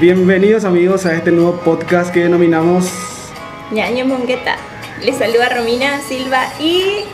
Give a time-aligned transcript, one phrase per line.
[0.00, 2.90] Bienvenidos amigos a este nuevo podcast que denominamos
[3.72, 4.56] Ñaño Mongueta.
[5.02, 7.04] Les saluda Romina Silva y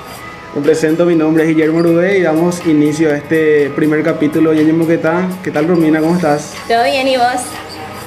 [0.54, 4.62] Me presento, mi nombre es Guillermo Rubé y damos inicio a este primer capítulo de
[4.64, 5.28] Ñaño Moqueta.
[5.42, 6.00] ¿Qué tal Romina?
[6.00, 6.54] ¿Cómo estás?
[6.68, 7.26] todo bien y vos.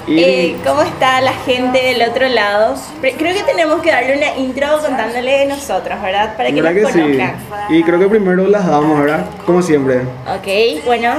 [0.07, 2.75] Y- Eh, ¿Cómo está la gente del otro lado?
[3.01, 6.37] Creo que tenemos que darle una intro contándole de nosotros, ¿verdad?
[6.37, 7.01] Para que nos ¿Verdad que sí?
[7.01, 7.35] conozcan.
[7.69, 9.25] Y creo que primero las damos, ¿verdad?
[9.45, 9.97] Como siempre.
[10.33, 11.15] Ok, bueno,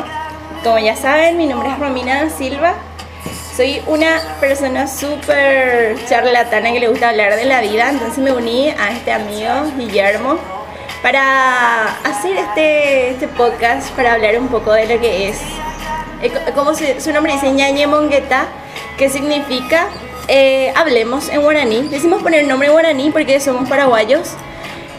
[0.64, 2.72] como ya saben, mi nombre es Romina Silva.
[3.58, 8.68] Soy una persona súper charlatana que le gusta hablar de la vida, entonces me uní
[8.70, 10.36] a este amigo Guillermo
[11.02, 15.40] para hacer este, este podcast, para hablar un poco de lo que es,
[16.22, 18.46] eh, co- como su nombre dice, Ñañe Mongueta,
[18.96, 19.88] que significa
[20.28, 21.88] eh, hablemos en guaraní.
[21.88, 24.34] Decimos poner el nombre en guaraní porque somos paraguayos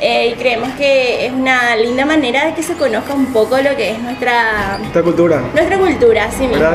[0.01, 3.73] eh, y creemos que es una linda manera de que se conozca un poco lo
[3.77, 6.65] que es nuestra, Esta cultura, nuestra cultura, así mismo.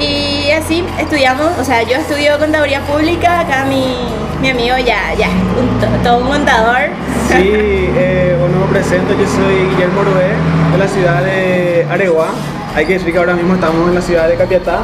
[0.00, 3.96] Y así estudiamos, o sea, yo estudio contaduría pública, acá mi,
[4.42, 6.90] mi amigo ya, ya, un, to- todo un contador.
[7.28, 10.32] Sí, eh, bueno, me presento, yo soy Guillermo Rubé,
[10.72, 12.28] de la ciudad de Areguá.
[12.74, 14.80] Hay que decir que ahora mismo estamos en la ciudad de Capiatá.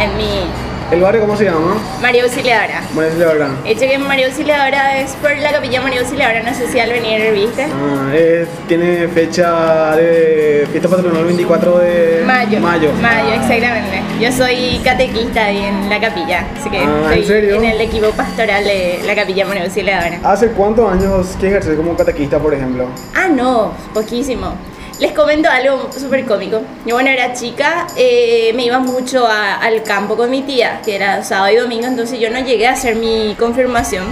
[0.00, 0.46] En mi
[0.92, 1.76] ¿El barrio cómo se llama?
[2.00, 2.82] María Auxiliadora.
[2.94, 3.48] Verdad.
[3.64, 6.90] De hecho que María Auxiliadora es por la capilla María Auxiliadora, no sé si al
[6.90, 7.64] venir viste.
[7.64, 12.60] Ah, es- tiene fecha de fiesta patronal 24 de Mayo.
[12.60, 12.92] mayo.
[13.02, 14.02] Mayo, exactamente.
[14.20, 17.56] Yo soy catequista ahí en la capilla, así que Ah, ¿en estoy serio?
[17.56, 20.18] en el equipo pastoral de la capilla María Auxiliadora.
[20.22, 22.86] ¿Hace cuántos años que ejerces como catequista, por ejemplo?
[23.16, 24.54] Ah, no, poquísimo.
[25.00, 26.60] Les comento algo súper cómico.
[26.86, 30.94] Yo cuando era chica eh, me iba mucho a- al campo con mi tía, que
[30.94, 34.04] era sábado y domingo, entonces yo no llegué a hacer mi confirmación.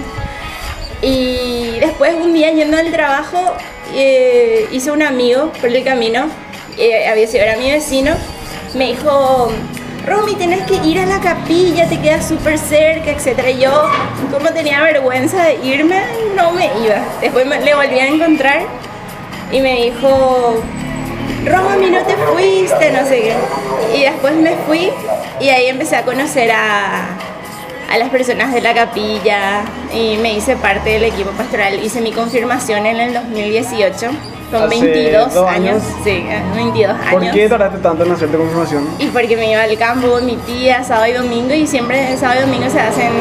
[1.01, 3.53] Y después un día yendo al trabajo
[3.93, 6.25] eh, hice un amigo por el camino,
[6.77, 8.13] eh, había sido era mi vecino,
[8.75, 9.51] me dijo,
[10.05, 13.39] Romy, tenés que ir a la capilla, te queda súper cerca, etc.
[13.55, 13.89] Y yo,
[14.31, 16.01] como tenía vergüenza de irme,
[16.35, 16.97] no me iba.
[17.21, 18.61] Después me- le volví a encontrar
[19.53, 20.55] y me dijo,
[21.45, 23.33] Romy, no te fuiste, no sé qué.
[23.97, 24.89] Y después me fui
[25.39, 27.05] y ahí empecé a conocer a,
[27.91, 29.61] a las personas de la capilla
[29.93, 31.81] y me hice parte del equipo pastoral.
[31.83, 34.07] Hice mi confirmación en el 2018,
[34.51, 35.69] con Hace 22 dos años.
[35.83, 35.83] años.
[36.03, 36.25] Sí,
[36.55, 37.35] 22 ¿Por años.
[37.35, 38.87] qué tardaste tanto en hacerte confirmación?
[38.99, 42.41] Y porque me iba al campo con mi tía sábado y domingo y siempre sábado
[42.41, 43.11] y domingo se hacen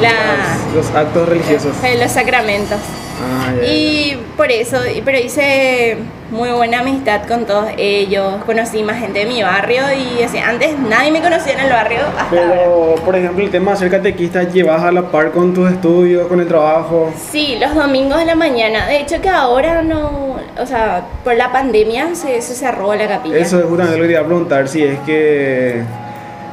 [0.00, 1.72] la- Los actos religiosos.
[1.84, 2.78] eh, los sacramentos.
[3.20, 3.52] Ah.
[3.64, 5.96] Y por eso, pero hice
[6.30, 10.78] muy buena amistad con todos ellos, conocí más gente de mi barrio y así, antes
[10.78, 12.50] nadie me conocía en el barrio hasta ahora.
[12.50, 16.28] Pero, por ejemplo, el tema de ser catequista, ¿llevas a la par con tus estudios,
[16.28, 17.12] con el trabajo?
[17.30, 18.86] Sí, los domingos de la mañana.
[18.86, 23.38] De hecho que ahora no, o sea, por la pandemia se, se cerró la capilla.
[23.38, 25.82] Eso es justamente lo que quería preguntar, si es que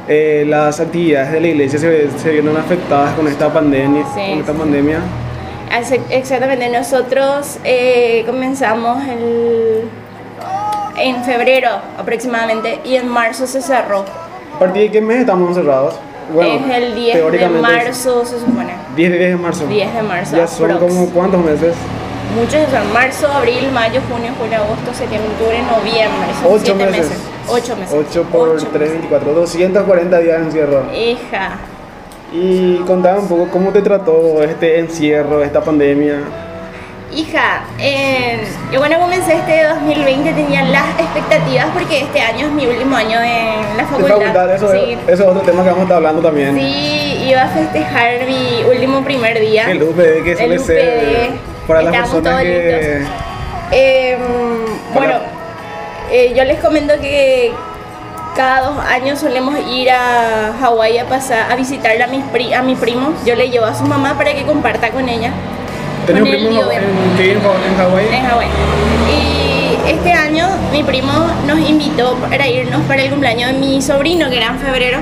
[0.08, 4.04] eh, las actividades de la iglesia se, se vieron afectadas con esta pandemia.
[4.14, 4.58] Sí, con esta sí.
[4.58, 4.98] pandemia.
[6.10, 9.82] Exactamente, nosotros eh, comenzamos el,
[10.98, 14.04] en febrero aproximadamente y en marzo se cerró.
[14.54, 15.94] ¿A partir de qué mes estamos cerrados?
[16.40, 18.74] es el 10 de marzo, se supone.
[18.96, 19.66] 10 de, 10 de marzo.
[19.66, 20.36] 10 de marzo.
[20.36, 21.74] Ya son como cuántos meses?
[22.34, 26.28] Muchos son marzo, abril, mayo, junio, julio, agosto, septiembre, octubre, noviembre.
[26.42, 27.10] Son Ocho siete meses.
[27.10, 27.18] meses.
[27.48, 27.94] 8 meses.
[28.10, 30.92] 8 por Ocho 3, 24, 240 días de encierro.
[30.92, 31.58] Hija.
[32.38, 36.20] Y contame un poco cómo te trató este encierro, esta pandemia.
[37.14, 42.66] Hija, eh, yo cuando comencé este 2020 tenía las expectativas porque este año es mi
[42.66, 44.16] último año en la facultad.
[44.18, 44.92] facultad, eso, sí.
[44.92, 46.54] es, eso es otro tema que vamos a estar hablando también.
[46.54, 49.70] Sí, iba a festejar mi último primer día.
[49.70, 51.30] El UPD que suele El ser
[51.66, 53.02] para las personas que...
[53.72, 54.18] Eh,
[54.92, 55.14] bueno,
[56.10, 57.52] eh, yo les comento que
[58.36, 62.62] cada dos años solemos ir a Hawái a pasar a visitar a, mis pri- a
[62.62, 63.12] mi primo.
[63.24, 65.30] Yo le llevo a su mamá para que comparta con ella.
[66.06, 68.06] ¿Tenés un con el primo en, en- en Hawái?
[68.14, 68.48] en Hawái.
[69.10, 71.12] Y este año mi primo
[71.46, 74.98] nos invitó para irnos para el cumpleaños de mi sobrino, que era en febrero.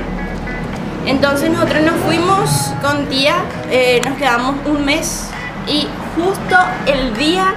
[1.07, 3.35] Entonces nosotros nos fuimos con tía,
[3.71, 5.29] eh, nos quedamos un mes
[5.67, 5.87] y
[6.17, 6.57] justo
[6.87, 7.55] el día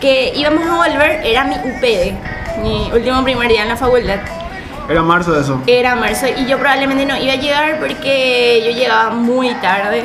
[0.00, 4.18] que íbamos a volver era mi UPD, mi último primer día en la facultad.
[4.90, 5.62] Era marzo de eso.
[5.66, 10.04] Era marzo y yo probablemente no iba a llegar porque yo llegaba muy tarde.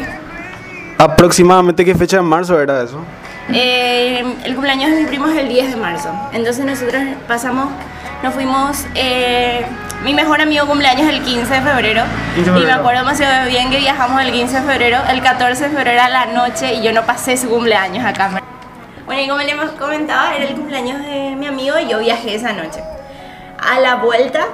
[0.97, 2.99] ¿Aproximadamente qué fecha de marzo era eso?
[3.51, 6.09] Eh, el cumpleaños de mi primo es el 10 de marzo.
[6.33, 7.67] Entonces nosotros pasamos,
[8.23, 9.65] nos fuimos, eh,
[10.03, 12.03] mi mejor amigo cumpleaños el 15 de febrero.
[12.35, 12.79] 15 de Y me febrero.
[12.79, 16.25] acuerdo demasiado bien que viajamos el 15 de febrero, el 14 de febrero a la
[16.27, 18.29] noche y yo no pasé su cumpleaños acá.
[19.05, 22.35] Bueno, y como le hemos comentado, era el cumpleaños de mi amigo y yo viajé
[22.35, 22.81] esa noche.
[23.59, 24.45] A la vuelta,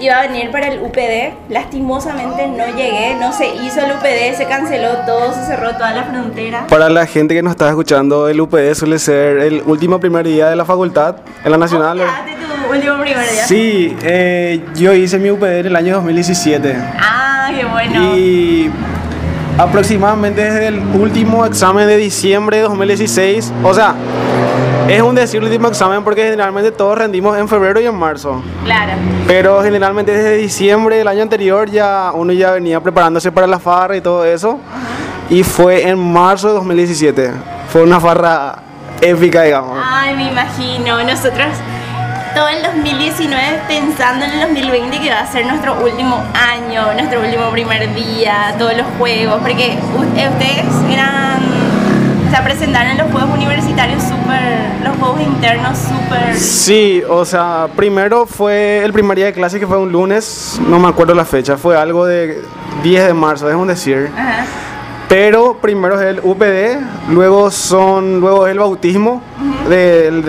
[0.00, 1.34] iba a venir para el UPD.
[1.50, 6.04] Lastimosamente no llegué, no se hizo el UPD, se canceló todo, se cerró toda la
[6.04, 6.66] frontera.
[6.68, 10.48] Para la gente que nos está escuchando, el UPD suele ser el último primer día
[10.48, 11.98] de la facultad en la Nacional.
[11.98, 13.46] ¿Cómo quedaste tu último primer día?
[13.46, 16.76] Sí, eh, yo hice mi UPD en el año 2017.
[16.98, 18.14] Ah, qué bueno.
[18.16, 18.70] Y
[19.58, 23.94] aproximadamente desde el último examen de diciembre de 2016, o sea,
[24.88, 28.42] es un decir último examen porque generalmente todos rendimos en febrero y en marzo.
[28.64, 28.92] Claro.
[29.26, 33.96] Pero generalmente desde diciembre del año anterior ya uno ya venía preparándose para la farra
[33.96, 34.58] y todo eso.
[35.30, 37.30] Y fue en marzo de 2017.
[37.72, 38.56] Fue una farra
[39.00, 39.78] épica, digamos.
[39.82, 41.02] Ay, me imagino.
[41.02, 41.46] Nosotros
[42.34, 47.20] todo el 2019 pensando en el 2020 que va a ser nuestro último año, nuestro
[47.20, 49.78] último primer día, todos los juegos, porque eh,
[50.28, 51.40] ustedes eran,
[52.30, 56.34] se presentaron en los juegos universitarios súper, los juegos internos súper...
[56.36, 60.80] Sí, o sea, primero fue el primer día de clase que fue un lunes, no
[60.80, 62.42] me acuerdo la fecha, fue algo de
[62.82, 64.10] 10 de marzo, es un decir.
[64.16, 64.44] Ajá.
[65.08, 69.22] Pero primero es el UPD, luego son luego es el bautismo
[69.68, 70.22] del-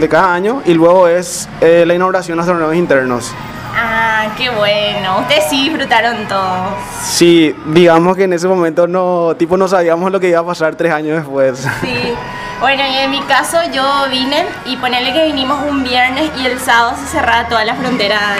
[0.00, 3.32] de, cada año y luego es eh, la inauguración de los torneos internos.
[3.74, 5.20] Ah, qué bueno.
[5.20, 6.66] Ustedes sí disfrutaron todo.
[7.02, 10.74] Sí, digamos que en ese momento no, tipo no sabíamos lo que iba a pasar
[10.74, 11.66] tres años después.
[11.80, 12.14] Sí.
[12.62, 16.60] Bueno, y en mi caso yo vine y ponerle que vinimos un viernes y el
[16.60, 18.36] sábado se cerraba toda la frontera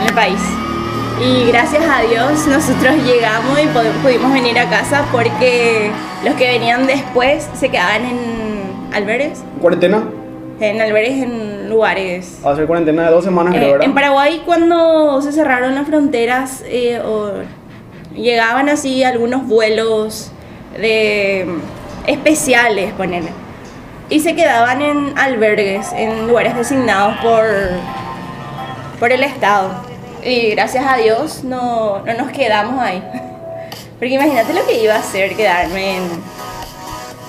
[0.00, 0.40] en el país.
[1.24, 3.66] Y gracias a Dios nosotros llegamos y
[4.02, 5.90] pudimos venir a casa porque
[6.24, 8.18] los que venían después se quedaban en
[8.92, 10.02] albergues, ¿Cuarentena?
[10.60, 12.40] en albergues en lugares.
[12.44, 16.62] Va a ser cuarentena de dos semanas, Eh, en Paraguay cuando se cerraron las fronteras
[16.66, 17.30] eh, o
[18.14, 20.32] llegaban así algunos vuelos
[20.76, 21.46] de
[22.06, 23.30] especiales, ponerle.
[24.10, 27.44] Y se quedaban en albergues, en lugares designados por,
[28.98, 29.91] por el Estado.
[30.24, 33.02] Y gracias a Dios no, no nos quedamos ahí.
[33.98, 36.10] Porque imagínate lo que iba a hacer quedarme en,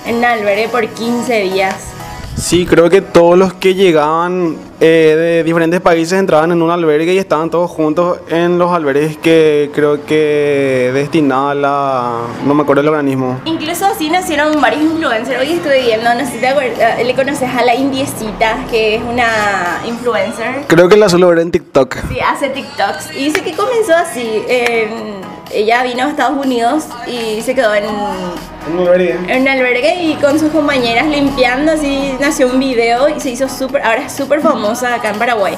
[0.05, 1.92] en albergue por 15 días.
[2.35, 7.13] Sí, creo que todos los que llegaban eh, de diferentes países entraban en un albergue
[7.13, 12.11] y estaban todos juntos en los albergues que creo que destinaba a la...
[12.45, 13.39] no me acuerdo el organismo.
[13.45, 15.39] Incluso así nacieron varios influencers.
[15.39, 19.01] Hoy estuve viendo, no sé si te acuerdas, le conoces a la Indiecita, que es
[19.03, 20.63] una influencer.
[20.67, 21.95] Creo que la suelo ver en TikTok.
[22.09, 23.15] Sí, hace TikToks.
[23.15, 24.43] Y dice que comenzó así.
[24.47, 29.17] en- ella vino a Estados Unidos y se quedó en, En un albergue.
[29.27, 31.71] en un albergue y con sus compañeras limpiando.
[31.73, 33.81] Así nació un video y se hizo súper.
[33.83, 35.55] Ahora es súper famosa acá en Paraguay.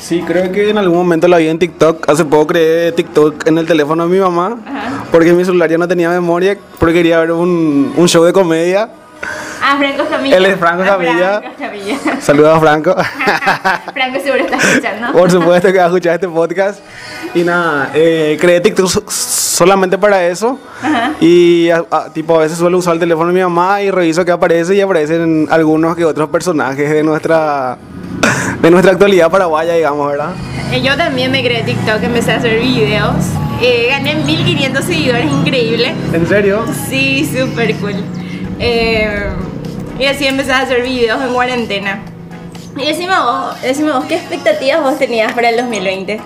[0.00, 2.08] Sí, creo que en algún momento la vi en TikTok.
[2.08, 4.58] Hace poco creé TikTok en el teléfono de mi mamá.
[4.66, 5.04] Ajá.
[5.12, 6.58] Porque mi celular ya no tenía memoria.
[6.78, 8.90] Porque quería ver un, un show de comedia.
[9.62, 10.36] Ah, Franco Camilla.
[10.36, 11.38] Él es Franco Ah, Camilla.
[11.40, 11.96] Franco Camilla.
[12.20, 12.94] Saludos a Franco.
[13.94, 15.12] Franco seguro está escuchando.
[15.12, 16.80] Por supuesto que va a escuchar este podcast.
[17.34, 20.58] Y nada, eh, creé TikTok so- solamente para eso.
[20.82, 21.12] Ajá.
[21.20, 24.24] Y a, a- tipo a veces suelo usar el teléfono de mi mamá y reviso
[24.24, 27.78] qué aparece y aparecen algunos que otros personajes de nuestra
[28.60, 30.30] de nuestra actualidad paraguaya, digamos, ¿verdad?
[30.72, 33.14] Eh, Yo también me creé TikTok, empecé a hacer videos.
[33.60, 35.94] Eh, gané 1500 seguidores, increíble.
[36.12, 36.64] ¿En serio?
[36.88, 37.94] Sí, súper cool.
[38.62, 39.28] Eh,
[39.98, 42.00] y así empecé a hacer videos en cuarentena.
[42.76, 46.20] Y decime vos, decime vos, ¿qué expectativas vos tenías para el 2020?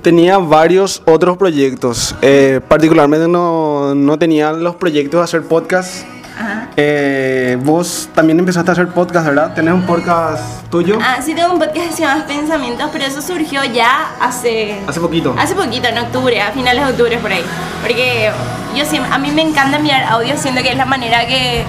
[0.00, 2.14] Tenía varios otros proyectos.
[2.22, 6.06] Eh, particularmente no, no tenía los proyectos de hacer podcast.
[6.36, 6.68] Ajá.
[6.76, 9.54] Eh, vos también empezaste a hacer podcast, ¿verdad?
[9.54, 10.98] ¿Tenés un podcast tuyo?
[11.02, 14.80] Ah, sí tengo un podcast que se llama Pensamientos, pero eso surgió ya hace...
[14.86, 15.34] Hace poquito.
[15.38, 17.44] Hace poquito, en octubre, a finales de octubre por ahí.
[17.80, 18.30] Porque
[18.76, 21.64] yo siempre, a mí me encanta enviar audio, siento que es la manera que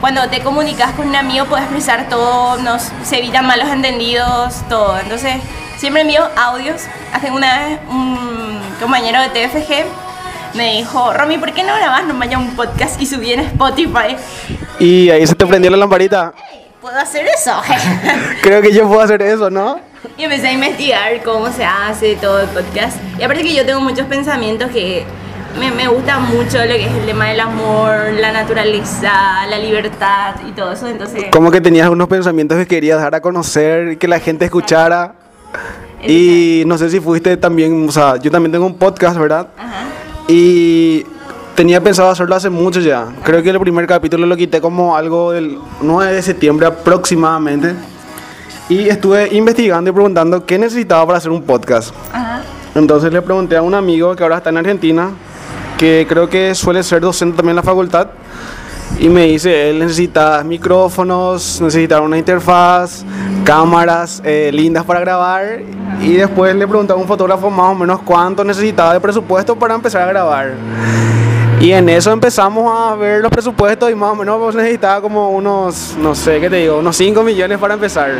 [0.00, 4.98] cuando te comunicas con un amigo puedes expresar todo, nos, se evitan malos entendidos, todo.
[4.98, 5.36] Entonces,
[5.76, 6.82] siempre envío audios.
[7.12, 10.07] Hace una vez un compañero de TFG
[10.58, 14.16] me dijo, Romy, ¿por qué no grabas nomás ya un podcast y subí en Spotify?
[14.80, 16.34] Y ahí se te prendió la lamparita.
[16.80, 17.52] ¿Puedo hacer eso?
[18.42, 19.78] Creo que yo puedo hacer eso, ¿no?
[20.16, 22.96] Y empecé a investigar cómo se hace todo el podcast.
[23.20, 25.04] Y aparte que yo tengo muchos pensamientos que
[25.60, 30.34] me, me gusta mucho lo que es el tema del amor, la naturaleza, la libertad
[30.44, 30.88] y todo eso.
[30.88, 35.14] Entonces, Como que tenías unos pensamientos que querías dar a conocer, que la gente escuchara.
[36.04, 39.46] Y no sé si fuiste también, o sea, yo también tengo un podcast, ¿verdad?
[39.56, 39.84] ajá.
[40.28, 41.04] Y
[41.54, 43.06] tenía pensado hacerlo hace mucho ya.
[43.24, 47.74] Creo que el primer capítulo lo quité como algo del 9 de septiembre aproximadamente.
[48.68, 51.94] Y estuve investigando y preguntando qué necesitaba para hacer un podcast.
[52.12, 52.42] Ajá.
[52.74, 55.10] Entonces le pregunté a un amigo que ahora está en Argentina,
[55.78, 58.08] que creo que suele ser docente también en la facultad,
[59.00, 63.04] Y me dice, él necesita micrófonos, necesita una interfaz,
[63.44, 65.60] cámaras eh, lindas para grabar.
[66.00, 69.74] Y después le preguntaba a un fotógrafo más o menos cuánto necesitaba de presupuesto para
[69.74, 70.52] empezar a grabar.
[71.60, 75.96] Y en eso empezamos a ver los presupuestos y más o menos necesitaba como unos,
[76.00, 78.10] no sé qué te digo, unos 5 millones para empezar.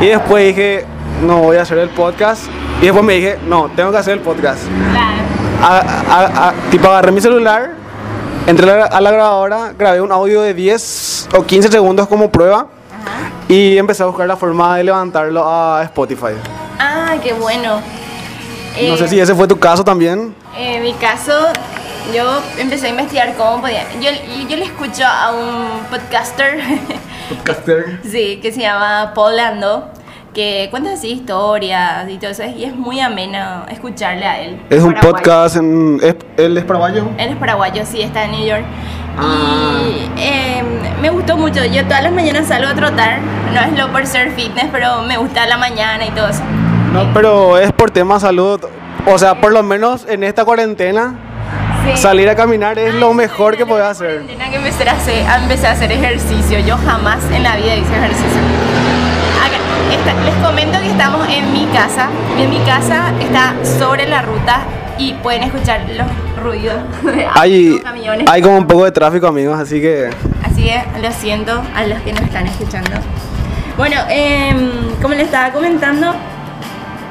[0.00, 0.84] Y después dije,
[1.26, 2.42] no voy a hacer el podcast.
[2.80, 4.60] Y después me dije, no, tengo que hacer el podcast.
[4.92, 5.18] Claro.
[5.62, 5.78] A-
[6.10, 7.72] a- a- tipo agarré mi celular,
[8.48, 13.30] entré a la, grabadora, grabé un audio de 10 o 15 segundos como prueba Ajá.
[13.48, 16.34] y empecé a buscar la forma de levantarlo a Spotify.
[16.78, 17.76] Ah, qué bueno.
[17.76, 20.34] No Eh, sé si ese fue tu caso también.
[20.56, 21.32] En mi caso,
[22.14, 23.84] yo empecé a investigar cómo podía.
[24.00, 24.10] Yo,
[24.48, 26.60] yo le escucho a un podcaster,
[27.28, 28.00] Podcaster.
[28.08, 29.88] sí, que se llama Paul Lando,
[30.34, 34.60] que cuenta así historias y todo eso, y es muy ameno escucharle a él.
[34.70, 35.16] Es un Paraguayo.
[35.16, 36.00] podcast en...
[36.02, 37.04] ¿es- ¿Él es paraguayo?
[37.18, 38.62] Él es paraguayo, sí, está en New York.
[39.18, 39.80] Ah.
[39.80, 40.62] Y eh,
[41.00, 41.64] me gustó mucho.
[41.64, 43.18] Yo todas las mañanas salgo a trotar.
[43.52, 46.42] No es lo por ser fitness, pero me gusta la mañana y todo eso.
[46.92, 48.60] No, pero es por tema salud.
[49.06, 51.14] O sea, por lo menos en esta cuarentena,
[51.94, 51.96] Sí.
[51.96, 54.20] salir a caminar es lo Ay, mejor que puedes hacer.
[54.20, 56.58] cuarentena que empecé a hacer, a empecé a hacer ejercicio.
[56.60, 58.40] Yo jamás en la vida hice ejercicio.
[59.90, 62.08] Esta- les comento que estamos en mi casa.
[62.38, 64.60] En mi casa está sobre la ruta
[64.98, 66.06] y pueden escuchar los
[66.42, 68.28] ruidos de Hay, camiones.
[68.28, 70.10] hay como un poco de tráfico, amigos, así que...
[70.44, 72.90] Así que lo siento a los que nos están escuchando.
[73.76, 76.12] Bueno, em, como les estaba comentando,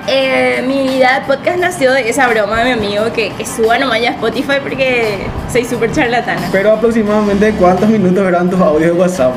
[0.07, 3.77] eh, mi idea de podcast nació de esa broma de mi amigo que, que suba
[3.77, 6.41] nomás ya a Spotify porque soy súper charlatana.
[6.51, 9.33] Pero aproximadamente, ¿cuántos minutos eran tus audios de WhatsApp?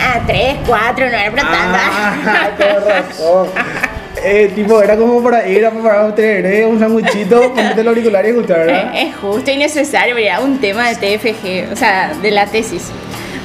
[0.00, 2.50] Ah, tres, cuatro, no era para Ah.
[4.22, 8.24] Eh, tipo, era como para ir a preparar un tereré, un sanguchito, ponerte el auricular
[8.26, 8.92] y escuchar, ¿verdad?
[8.94, 12.90] Es justo y necesario, un tema de TFG, o sea, de la tesis.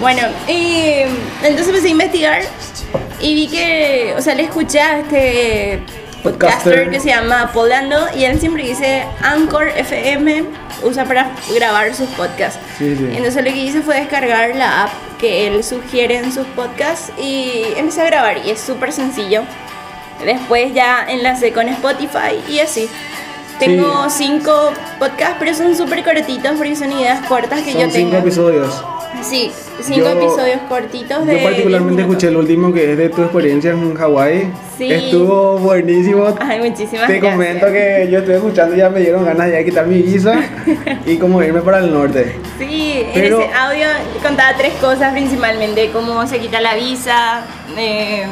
[0.02, 1.04] Bueno, y
[1.44, 2.42] entonces empecé a investigar
[3.22, 5.80] y vi que, o sea, le escuché a este
[6.32, 10.44] podcaster que se llama Polando y él siempre dice Anchor FM
[10.84, 12.60] usa para grabar sus podcasts.
[12.78, 13.06] Sí, sí.
[13.16, 14.90] Entonces lo que hice fue descargar la app
[15.20, 19.44] que él sugiere en sus podcasts y empecé a grabar y es súper sencillo.
[20.24, 22.90] Después ya enlacé con Spotify y así.
[23.60, 28.10] Tengo cinco podcasts, pero son súper cortitos porque son ideas cortas que Son yo cinco
[28.12, 28.18] tengo.
[28.18, 28.84] episodios.
[29.28, 29.52] Sí,
[29.82, 31.38] cinco Yo- episodios cortitos de.
[31.38, 32.00] Yo particularmente 10 minutos.
[32.02, 34.52] escuché el último que es de tu experiencia en Hawái.
[34.78, 34.92] Sí.
[34.92, 36.36] Estuvo buenísimo.
[36.40, 37.32] Ay, muchísimas Te gracias.
[37.34, 40.40] comento que yo estuve escuchando y ya me dieron ganas de quitar mi visa
[41.06, 42.36] y como irme para el norte.
[42.60, 43.88] Sí, Pero- en ese audio
[44.22, 47.46] contaba tres cosas principalmente, cómo se quita la visa,
[47.78, 48.26] eh,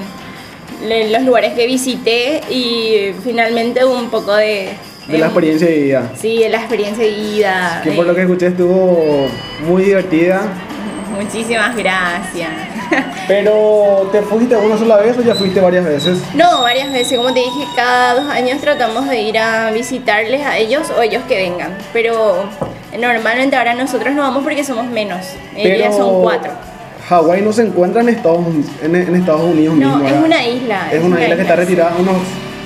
[1.12, 4.70] los lugares que visité y finalmente un poco de...
[5.08, 6.12] De la experiencia de vida.
[6.16, 7.82] Sí, de la experiencia de ida.
[7.84, 9.28] Que por lo que escuché estuvo
[9.68, 10.42] muy divertida.
[11.16, 12.50] Muchísimas gracias.
[13.28, 16.20] Pero, ¿te fuiste una sola vez o ya fuiste varias veces?
[16.34, 20.58] No, varias veces, como te dije, cada dos años tratamos de ir a visitarles a
[20.58, 21.78] ellos o ellos que vengan.
[21.94, 22.44] Pero
[23.00, 25.26] normalmente ahora nosotros no vamos porque somos menos.
[25.56, 26.52] Ellas son cuatro.
[27.10, 28.40] Hawái no se encuentra en Estados,
[28.82, 30.06] en, en Estados Unidos No, mismo.
[30.08, 30.26] es ¿verdad?
[30.26, 30.88] una isla.
[30.92, 32.16] Es una isla que está retirada unos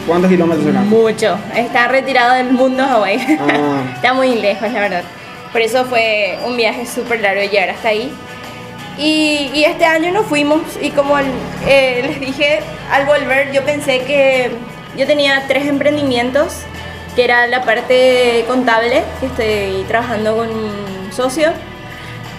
[0.06, 0.82] cuántos kilómetros será.
[0.82, 1.38] Mucho.
[1.56, 3.38] Está retirado del mundo Hawái.
[3.40, 3.82] Ah.
[3.96, 5.04] está muy lejos, la verdad.
[5.52, 8.12] Por eso fue un viaje súper largo llegar hasta ahí.
[8.98, 12.62] Y, este año nos fuimos y como eh, les dije,
[12.92, 14.52] al volver yo pensé que
[14.98, 16.62] yo tenía tres emprendimientos,
[17.16, 21.50] que era la parte contable, que estoy trabajando con un socio,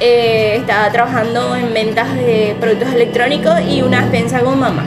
[0.00, 4.84] eh, estaba trabajando en ventas de productos electrónicos y una despensa con mamá.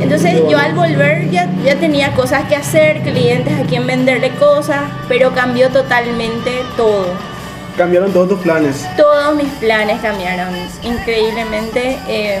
[0.00, 4.82] Entonces yo al volver ya, ya tenía cosas que hacer, clientes a quien venderle cosas,
[5.08, 7.33] pero cambió totalmente todo.
[7.76, 8.86] Cambiaron todos tus planes.
[8.96, 10.48] Todos mis planes cambiaron
[10.82, 11.98] increíblemente.
[12.08, 12.40] eh,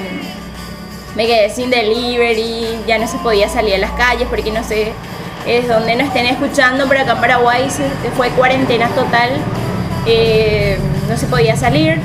[1.16, 4.92] me quedé sin delivery, ya no se podía salir a las calles porque no sé
[5.46, 7.84] es donde nos estén escuchando, pero acá en Paraguay se,
[8.16, 9.30] fue cuarentena total.
[10.06, 11.98] eh, no se podía salir.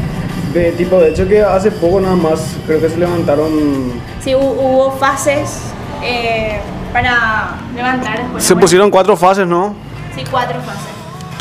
[0.53, 3.93] De tipo, de hecho que hace poco nada más creo que se levantaron...
[4.23, 5.59] Sí, hu- hubo fases
[6.03, 6.59] eh,
[6.91, 8.43] para levantar después.
[8.43, 9.73] Se Bueno, pusieron cuatro fases, ¿no?
[10.15, 10.88] Sí, cuatro fases.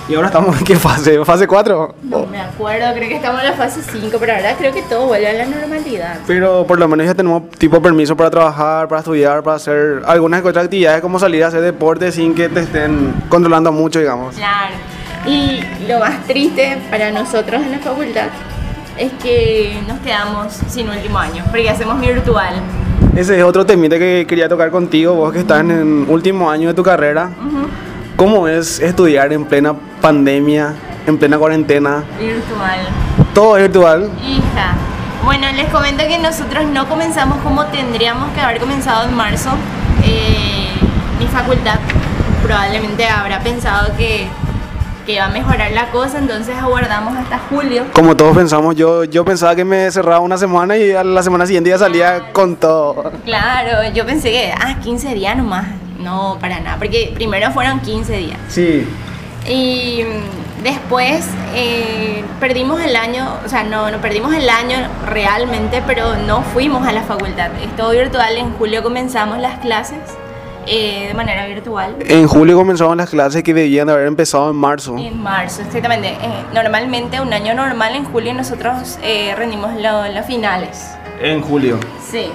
[0.09, 1.23] Y ahora estamos en qué fase?
[1.23, 1.95] ¿Fase 4?
[2.05, 5.07] No me acuerdo, creo que estamos en la fase 5, pero ahora creo que todo
[5.07, 6.21] vuelve a la normalidad.
[6.27, 10.43] Pero por lo menos ya tenemos tipo permiso para trabajar, para estudiar, para hacer algunas
[10.43, 14.35] otras actividades como salir a hacer deporte sin que te estén controlando mucho, digamos.
[14.35, 14.77] Claro.
[15.27, 18.29] Y lo más triste para nosotros en la facultad
[18.97, 22.55] es que nos quedamos sin último año, porque hacemos virtual.
[23.15, 26.69] Ese es otro temita que quería tocar contigo, vos que estás en el último año
[26.69, 27.31] de tu carrera.
[28.19, 30.75] ¿Cómo es estudiar en plena pandemia,
[31.07, 32.03] en plena cuarentena?
[32.19, 32.81] Virtual.
[33.33, 34.11] todo virtual.
[34.27, 34.75] Hija.
[35.25, 39.51] Bueno, les comento que nosotros no comenzamos como tendríamos que haber comenzado en marzo.
[40.03, 40.67] Eh,
[41.21, 41.79] mi facultad
[42.43, 44.27] probablemente habrá pensado que,
[45.09, 47.87] que iba a mejorar la cosa, entonces aguardamos hasta julio.
[47.95, 51.47] Como todos pensamos, yo, yo pensaba que me cerraba una semana y a la semana
[51.47, 53.11] siguiente ya salía con todo.
[53.25, 55.67] Claro, yo pensé que, ah, 15 días nomás.
[55.99, 58.39] No, para nada, porque primero fueron 15 días.
[58.49, 58.87] Sí.
[59.49, 61.25] Y mm, después
[61.55, 66.87] eh, perdimos el año, o sea, no, no perdimos el año realmente, pero no fuimos
[66.87, 67.49] a la facultad.
[67.65, 70.01] Es todo virtual, en julio comenzamos las clases
[70.69, 71.97] eh, de manera virtual.
[72.01, 74.97] En julio comenzaron las clases que debían de haber empezado en marzo.
[74.99, 76.09] En marzo, exactamente.
[76.09, 80.91] Eh, normalmente, un año normal en julio nosotros eh, rendimos lo- los finales.
[81.21, 81.79] En julio.
[82.09, 82.27] Sí.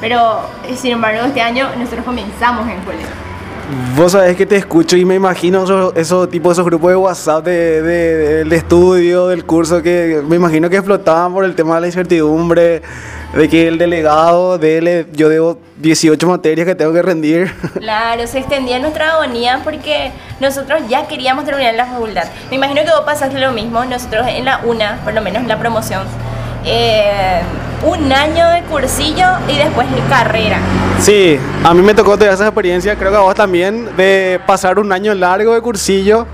[0.00, 0.40] Pero,
[0.76, 3.06] sin embargo, este año nosotros comenzamos en julio.
[3.96, 7.44] Vos sabés que te escucho y me imagino esos, esos tipos, esos grupos de WhatsApp
[7.44, 11.80] de, de- del estudio, del curso, que me imagino que explotaban por el tema de
[11.80, 12.82] la incertidumbre,
[13.34, 17.52] de que el delegado, dele, yo debo 18 materias que tengo que rendir.
[17.80, 22.24] Claro, se extendía nuestra agonía porque nosotros ya queríamos terminar la facultad.
[22.50, 25.48] Me imagino que vos pasaste lo mismo, nosotros en la UNA, por lo menos en
[25.48, 26.02] la promoción,
[26.66, 27.40] eh,
[27.84, 30.58] un año de cursillo y después carrera.
[31.00, 34.78] Sí, a mí me tocó toda esa experiencia, creo que a vos también, de pasar
[34.78, 36.26] un año largo de cursillo.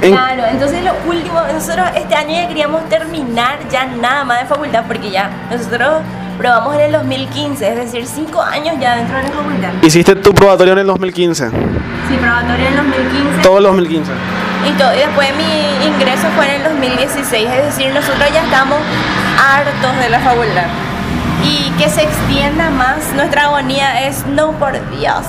[0.00, 4.46] En- Claro, entonces lo último, nosotros este año ya queríamos terminar ya nada más de
[4.46, 6.02] facultad porque ya nosotros
[6.38, 9.68] probamos en el 2015, es decir, cinco años ya dentro de la facultad.
[9.82, 13.42] Hiciste tu probatorio en el 2015, Sí, probatorio en el 2015.
[13.42, 14.10] todo el 2015.
[14.68, 18.78] Y, todo, y después mi ingreso fue en el 2016, es decir, nosotros ya estamos
[19.38, 20.66] hartos de la facultad.
[21.44, 25.24] Y que se extienda más nuestra agonía es no por Dios.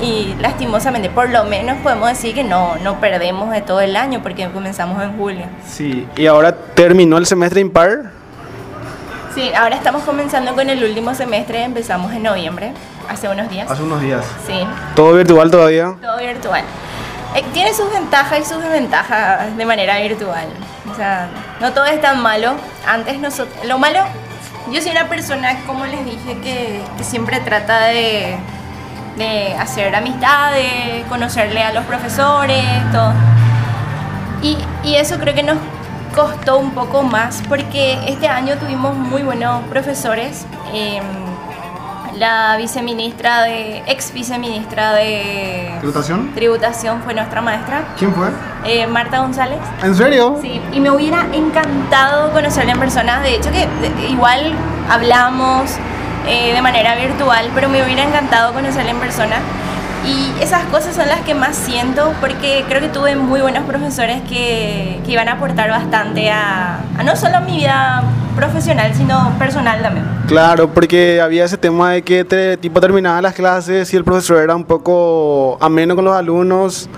[0.00, 4.22] Y lastimosamente, por lo menos podemos decir que no, no perdemos de todo el año
[4.22, 5.44] porque comenzamos en julio.
[5.68, 8.12] Sí, y ahora terminó el semestre impar.
[9.34, 12.72] Sí, ahora estamos comenzando con el último semestre, empezamos en noviembre,
[13.08, 13.70] hace unos días.
[13.70, 14.24] Hace unos días.
[14.46, 15.94] Sí, Todo virtual todavía.
[16.00, 16.62] todo virtual.
[17.34, 20.48] Eh, tiene sus ventajas y sus desventajas de manera virtual.
[20.90, 21.28] O sea,
[21.60, 22.54] no todo es tan malo.
[22.86, 24.00] Antes nosotros, lo malo,
[24.70, 28.36] yo soy una persona, como les dije, que, que siempre trata de,
[29.16, 33.12] de hacer amistades, conocerle a los profesores, todo.
[34.42, 35.58] Y, y eso creo que nos
[36.14, 40.46] costó un poco más porque este año tuvimos muy buenos profesores.
[40.72, 41.27] Em,
[42.18, 46.32] la viceministra de, ex viceministra de ¿Tributación?
[46.34, 48.28] tributación fue nuestra maestra, ¿Quién fue?
[48.64, 49.58] eh, Marta González.
[49.82, 50.38] ¿En serio?
[50.42, 53.20] Sí, y me hubiera encantado conocerla en persona.
[53.20, 54.52] De hecho, que de- igual
[54.90, 55.70] hablamos
[56.26, 59.36] eh, de manera virtual, pero me hubiera encantado conocerla en persona.
[60.06, 64.22] Y esas cosas son las que más siento porque creo que tuve muy buenos profesores
[64.22, 68.02] que, que iban a aportar bastante a, a no solo a mi vida
[68.38, 70.06] profesional, sino personal también.
[70.28, 74.40] Claro, porque había ese tema de que te, tipo terminaban las clases y el profesor
[74.40, 76.88] era un poco ameno con los alumnos,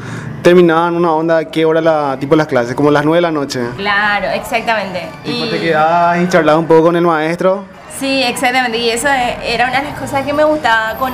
[0.42, 3.30] terminaban una onda a qué hora la, tipo las clases, como las 9 de la
[3.30, 3.60] noche.
[3.76, 5.08] Claro, exactamente.
[5.24, 7.64] Tipo te quedabas y charlabas un poco con el maestro.
[8.00, 8.78] Sí, exactamente.
[8.78, 11.12] Y eso eh, era una de las cosas que me gustaba con...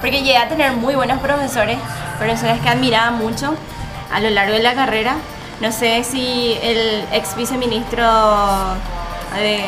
[0.00, 1.76] Porque llegué a tener muy buenos profesores,
[2.18, 3.54] profesores que admiraba mucho
[4.10, 5.16] a lo largo de la carrera.
[5.60, 8.02] No sé si el ex viceministro
[9.34, 9.64] de,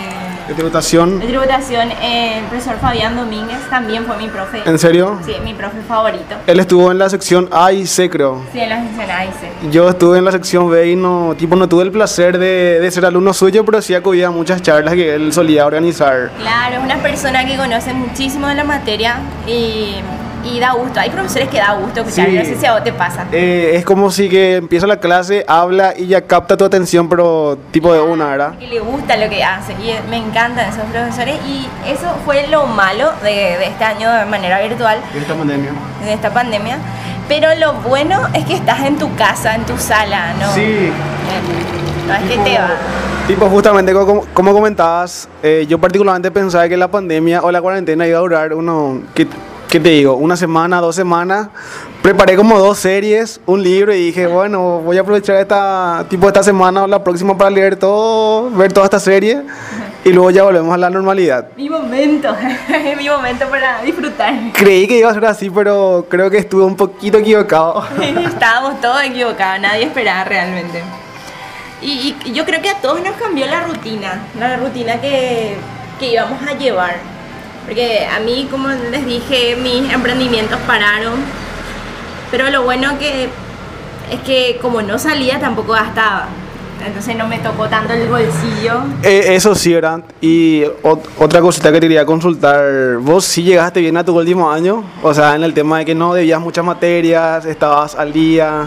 [0.48, 1.20] De tributación.
[1.20, 4.62] de tributación, eh, el profesor Fabián Domínguez, también fue mi profe.
[4.64, 5.18] ¿En serio?
[5.24, 6.34] Sí, mi profe favorito.
[6.46, 8.42] Él estuvo en la sección A y C, creo.
[8.52, 9.70] Sí, en la sección A y C.
[9.70, 12.90] Yo estuve en la sección B y no, tipo, no tuve el placer de, de
[12.90, 16.30] ser alumno suyo, pero sí acudía a muchas charlas que él solía organizar.
[16.38, 19.96] Claro, es una persona que conoce muchísimo de la materia y,
[20.44, 21.00] y da gusto.
[21.00, 22.36] Hay profesores que da gusto escuchar, Sí.
[22.38, 23.24] no sé si a vos te pasa.
[23.32, 27.58] Eh, es como si que empieza la clase, habla y ya capta tu atención, pero
[27.70, 28.58] tipo de una, ¿verdad?
[28.58, 32.66] que le gusta lo que hace y me encantan esos profesores y eso fue lo
[32.66, 35.70] malo de, de este año de manera virtual, Esta pandemia.
[36.04, 36.78] de esta pandemia.
[37.26, 40.52] Pero lo bueno es que estás en tu casa, en tu sala, ¿no?
[40.52, 40.90] Sí.
[42.06, 42.68] No es que te va.
[43.26, 48.06] Tipo, justamente como, como comentabas, eh, yo particularmente pensaba que la pandemia o la cuarentena
[48.06, 49.26] iba a durar uno, ¿qué,
[49.74, 50.14] qué te digo?
[50.14, 51.48] Una semana, dos semanas.
[52.00, 56.44] Preparé como dos series, un libro y dije, bueno, voy a aprovechar esta, tipo esta
[56.44, 59.42] semana o la próxima para leer todo, ver toda esta serie
[60.04, 61.48] y luego ya volvemos a la normalidad.
[61.56, 62.36] Mi momento,
[62.98, 64.32] mi momento para disfrutar.
[64.52, 67.84] Creí que iba a ser así, pero creo que estuve un poquito equivocado.
[68.00, 70.84] Estábamos todos equivocados, nadie esperaba realmente.
[71.82, 75.56] Y, y yo creo que a todos nos cambió la rutina, la rutina que,
[75.98, 77.13] que íbamos a llevar.
[77.66, 81.14] Porque a mí, como les dije, mis emprendimientos pararon.
[82.30, 83.28] Pero lo bueno que
[84.12, 86.26] es que como no salía tampoco gastaba.
[86.84, 88.80] entonces no me tocó tanto el bolsillo.
[89.02, 90.00] Eh, eso sí, ¿verdad?
[90.20, 94.50] Y ot- otra cosita que te quería consultar, ¿vos sí llegaste bien a tu último
[94.50, 94.84] año?
[95.02, 98.66] O sea, en el tema de que no debías muchas materias, estabas al día.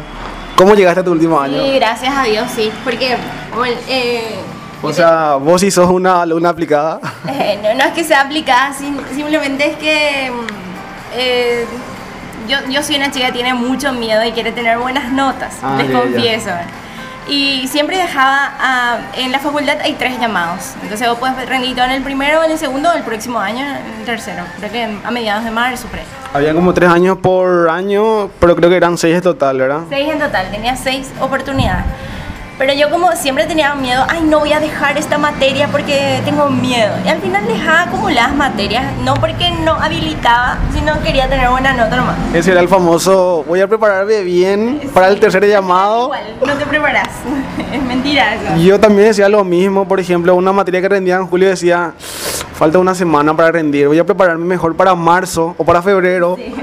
[0.56, 1.62] ¿Cómo llegaste a tu último año?
[1.64, 3.16] Sí, gracias a Dios, sí, porque,
[3.56, 4.40] bueno, eh,
[4.82, 7.00] O sea, vos sí sos una alumna aplicada.
[7.28, 10.46] Eh, no, no es que sea aplicada, sim- simplemente es que mm,
[11.16, 11.66] eh,
[12.48, 15.76] yo, yo soy una chica que tiene mucho miedo y quiere tener buenas notas, Ah,
[15.78, 16.52] les confieso.
[17.30, 21.84] Y siempre dejaba, ah, en la facultad hay tres llamados, entonces vos puedes rendir todo
[21.86, 25.12] en el primero, en el segundo el próximo año, en el tercero, creo que a
[25.12, 26.06] mediados de marzo, por ahí.
[26.34, 29.82] Había como tres años por año, pero creo que eran seis en total, ¿verdad?
[29.90, 31.84] Seis en total, tenía seis oportunidades.
[32.58, 36.50] Pero yo como siempre tenía miedo, ay, no voy a dejar esta materia porque tengo
[36.50, 36.92] miedo.
[37.06, 41.96] Y al final dejaba acumuladas materias, no porque no habilitaba, sino quería tener buena nota
[41.96, 42.16] nomás.
[42.34, 46.06] Ese era el famoso, voy a prepararme bien para el tercer llamado.
[46.06, 47.08] Igual, no te preparas.
[47.74, 48.56] es mentira eso.
[48.60, 51.94] Yo también decía lo mismo, por ejemplo, una materia que rendía en julio decía,
[52.56, 56.56] falta una semana para rendir, voy a prepararme mejor para marzo o para febrero, Sí.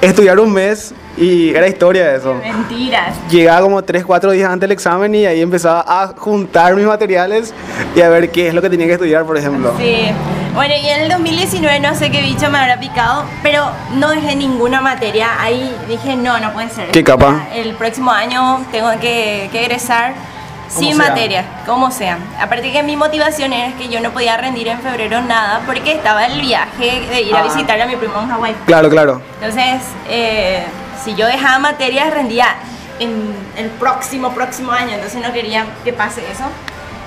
[0.00, 2.34] estudiar un mes y era historia eso.
[2.34, 3.14] Mentiras.
[3.30, 7.54] Llegaba como 3, 4 días antes del examen y ahí empezaba a juntar mis materiales
[7.94, 9.72] y a ver qué es lo que tenía que estudiar, por ejemplo.
[9.78, 10.08] Sí.
[10.54, 14.34] Bueno, y en el 2019 no sé qué bicho me habrá picado, pero no dejé
[14.36, 15.28] ninguna materia.
[15.38, 16.90] Ahí dije, no, no puede ser.
[16.92, 17.46] ¿Qué capa?
[17.54, 20.14] El próximo año tengo que, que egresar
[20.68, 21.08] sin sea.
[21.08, 22.18] materia, como sea.
[22.40, 26.24] Aparte que mi motivación era que yo no podía rendir en febrero nada porque estaba
[26.26, 27.42] el viaje de ir a Ah.
[27.44, 28.54] visitar a mi primo en Hawái.
[28.66, 29.20] Claro, claro.
[29.40, 30.64] Entonces, eh,
[31.04, 32.46] si yo dejaba materias, rendía
[32.98, 34.94] en el próximo, próximo año.
[34.94, 36.44] Entonces no quería que pase eso.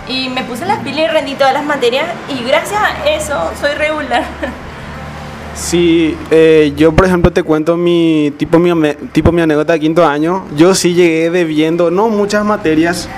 [0.07, 2.05] Y me puse las pilas y rendí todas las materias.
[2.29, 4.23] Y gracias a eso soy regular.
[5.55, 8.71] Sí, eh, yo por ejemplo te cuento mi tipo, mi
[9.11, 10.45] tipo mi anécdota de quinto año.
[10.55, 13.09] Yo sí llegué debiendo, no muchas materias,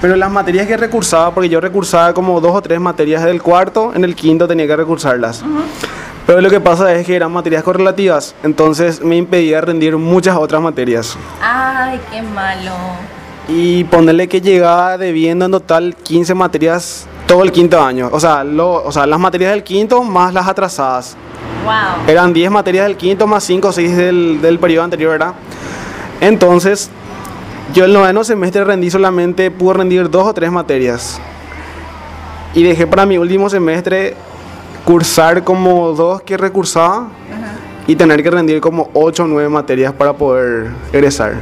[0.00, 3.92] pero las materias que recursaba, porque yo recursaba como dos o tres materias del cuarto,
[3.94, 5.44] en el quinto tenía que recursarlas.
[6.26, 10.60] Pero lo que pasa es que eran materias correlativas, entonces me impedía rendir muchas otras
[10.60, 11.16] materias.
[11.40, 12.72] Ay, qué malo.
[13.48, 18.08] Y ponerle que llegaba debiendo en total 15 materias todo el quinto año.
[18.10, 21.16] O sea, lo, o sea las materias del quinto más las atrasadas.
[21.64, 22.08] Wow.
[22.08, 25.34] Eran 10 materias del quinto más 5 o 6 del, del periodo anterior, ¿verdad?
[26.20, 26.90] Entonces,
[27.72, 31.20] yo el noveno semestre rendí solamente, pude rendir dos o tres materias.
[32.52, 34.16] Y dejé para mi último semestre
[34.86, 37.08] cursar como dos que recursaba
[37.88, 41.34] y tener que rendir como 8 o 9 materias para poder egresar.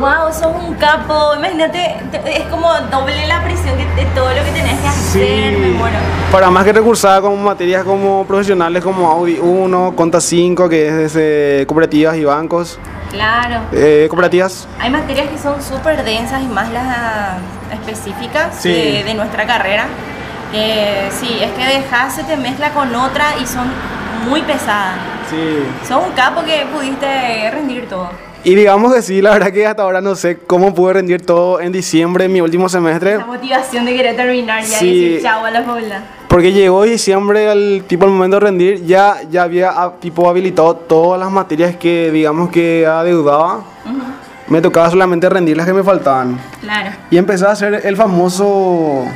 [0.00, 1.34] Wow, sos un capo.
[1.36, 5.58] Imagínate, te- es como doble la presión que, de todo lo que tenés que hacer.
[5.58, 5.96] Me muero.
[6.32, 11.12] Para más que recursaba como materias como profesionales como Audi 1, Conta 5, que es
[11.14, 12.78] de cooperativas y bancos.
[13.10, 13.60] Claro.
[13.72, 17.36] Eh, cooperativas, Hay materias que son súper densas y más las
[17.72, 18.70] específicas Sí.
[18.70, 19.84] de, de nuestra carrera.
[20.54, 23.66] Que sí, es que dejas, se te mezcla con otra y son
[24.28, 24.94] muy pesadas.
[25.28, 25.64] sí.
[25.88, 28.08] Son un capo que pudiste rendir todo.
[28.44, 31.60] Y digamos que sí, la verdad que hasta ahora no sé cómo pude rendir todo
[31.60, 34.86] en diciembre, en mi último semestre, La motivación de querer terminar ya Sí.
[34.86, 36.00] y decir chao a la facultad.
[36.28, 40.76] porque llegó diciembre al tipo el momento de rendir, ya, ya había ah, tipo habilitado
[40.76, 43.64] todas las materias que digamos que adeudaba,
[44.46, 46.38] me tocaba solamente rendir las que me faltaban.
[46.60, 46.90] Claro.
[47.10, 49.06] Y empecé a hacer el famoso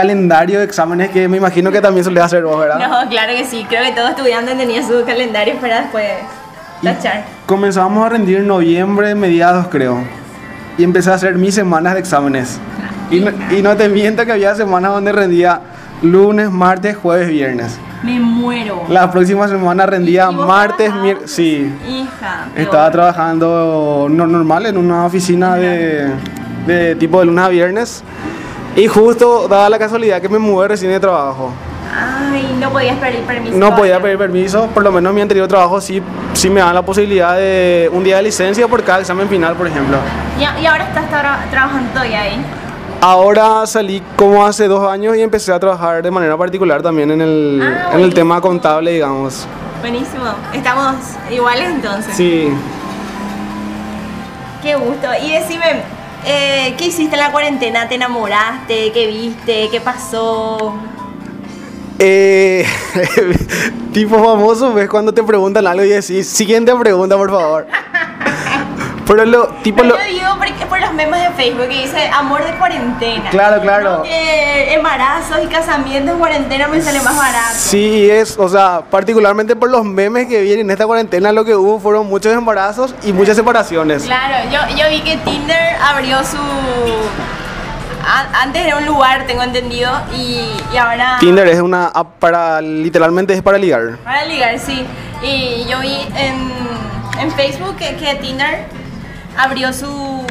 [0.00, 2.78] calendario de exámenes que me imagino que también solía hacer vos, ¿verdad?
[2.78, 3.64] No, claro que sí.
[3.66, 6.04] Creo que todo estudiante tenía su calendario para después
[6.82, 7.24] tachar.
[7.46, 10.04] comenzamos a rendir en noviembre, mediados creo.
[10.76, 12.58] Y empecé a hacer mis semanas de exámenes.
[13.10, 15.60] Y no, y no te miento que había semanas donde rendía
[16.02, 17.78] lunes, martes, jueves, viernes.
[18.02, 18.82] Me muero.
[18.90, 21.30] La próxima semana rendía ¿Y vos martes, miércoles.
[21.30, 22.48] Sí, Hija.
[22.54, 26.10] estaba trabajando no- normal en una oficina de,
[26.66, 28.04] de tipo de lunes a viernes.
[28.76, 31.50] Y justo daba la casualidad que me mudé recién de trabajo.
[31.98, 33.56] Ay, no podías pedir permiso.
[33.56, 36.02] No podía pedir permiso, por lo menos en mi anterior trabajo sí,
[36.34, 39.66] sí me daban la posibilidad de un día de licencia por cada examen final, por
[39.66, 39.96] ejemplo.
[40.38, 42.44] Y, y ahora estás tra- trabajando todavía ahí.
[43.00, 47.20] Ahora salí como hace dos años y empecé a trabajar de manera particular también en
[47.22, 49.46] el, Ah, en el tema contable, digamos.
[49.80, 50.24] Buenísimo.
[50.52, 50.96] Estamos
[51.30, 52.14] iguales entonces.
[52.16, 52.48] Sí.
[54.62, 55.06] Qué gusto.
[55.22, 55.82] Y decime,
[56.26, 57.88] eh, ¿qué hiciste en la cuarentena?
[57.88, 58.92] ¿Te enamoraste?
[58.92, 59.68] ¿Qué viste?
[59.70, 60.74] ¿Qué pasó?
[61.98, 62.66] Eh,
[63.92, 67.66] tipo famoso, ves cuando te preguntan algo y decís, siguiente pregunta, por favor.
[69.06, 69.98] Pero lo, tipo Pero lo...
[69.98, 73.30] yo digo porque por los memes de Facebook que dice amor de cuarentena.
[73.30, 74.02] Claro, claro.
[74.02, 77.54] Que embarazos y casamientos en cuarentena me sale más barato.
[77.54, 81.54] Sí, es, o sea, particularmente por los memes que vienen en esta cuarentena, lo que
[81.54, 84.02] hubo fueron muchos embarazos y muchas separaciones.
[84.02, 86.38] Claro, yo, yo vi que Tinder abrió su
[88.40, 91.16] antes era un lugar, tengo entendido, y, y ahora...
[91.18, 93.96] Tinder es una app para, literalmente es para ligar.
[94.04, 94.86] Para ligar, sí.
[95.22, 96.52] Y yo vi en,
[97.18, 98.66] en Facebook que, que Tinder
[99.38, 100.24] abrió su...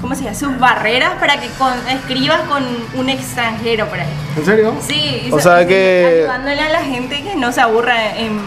[0.00, 0.36] ¿Cómo se llama?
[0.36, 2.62] Sus barreras para que con, escribas con
[2.94, 4.06] un extranjero por ahí.
[4.36, 4.74] ¿En serio?
[4.86, 8.38] Sí, O sea que- ayudándole a la gente que no se aburra en,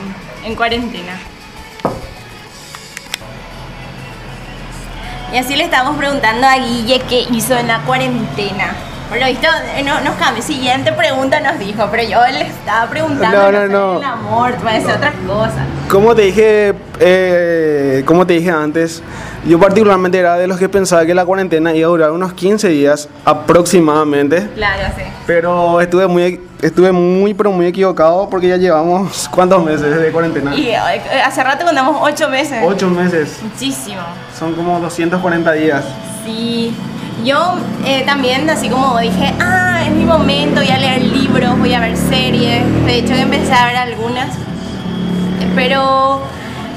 [0.46, 1.14] en cuarentena.
[5.34, 8.74] Y así le estamos preguntando a Guille qué hizo en la cuarentena.
[9.10, 9.48] Por lo visto,
[9.86, 10.44] no, nos cambió.
[10.44, 13.98] Siguiente pregunta nos dijo, pero yo le estaba preguntando No, no, no.
[14.00, 15.66] el amor, parece otra cosa.
[15.90, 19.02] Como te dije, eh, como te dije antes,
[19.48, 22.68] yo particularmente era de los que pensaba que la cuarentena iba a durar unos 15
[22.68, 24.50] días aproximadamente.
[24.56, 25.04] Claro, sí.
[25.26, 30.54] Pero estuve muy, estuve muy, pero muy equivocado porque ya llevamos cuántos meses de cuarentena.
[30.54, 30.78] Y eh,
[31.26, 32.60] hace rato contamos ocho meses.
[32.64, 34.02] Ocho meses, Muchísimo.
[34.38, 35.86] son como 240 días.
[36.26, 36.76] Sí,
[37.24, 37.56] yo
[37.86, 41.80] eh, también, así como dije, ah, es mi momento, voy a leer libros, voy a
[41.80, 42.64] ver series.
[42.86, 44.36] De hecho, empecé a ver algunas,
[45.56, 46.22] pero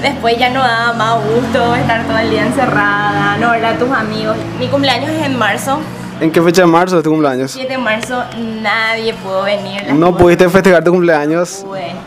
[0.03, 3.91] después ya no daba más gusto estar todo el día encerrada, no ver a tus
[3.91, 4.37] amigos.
[4.59, 5.81] Mi cumpleaños es en marzo,
[6.21, 7.51] ¿En qué fecha de marzo es tu cumpleaños?
[7.51, 8.23] 7 de marzo,
[8.61, 9.91] nadie pudo venir.
[9.95, 11.63] No pudiste festejar tu cumpleaños.
[11.65, 11.99] Bueno,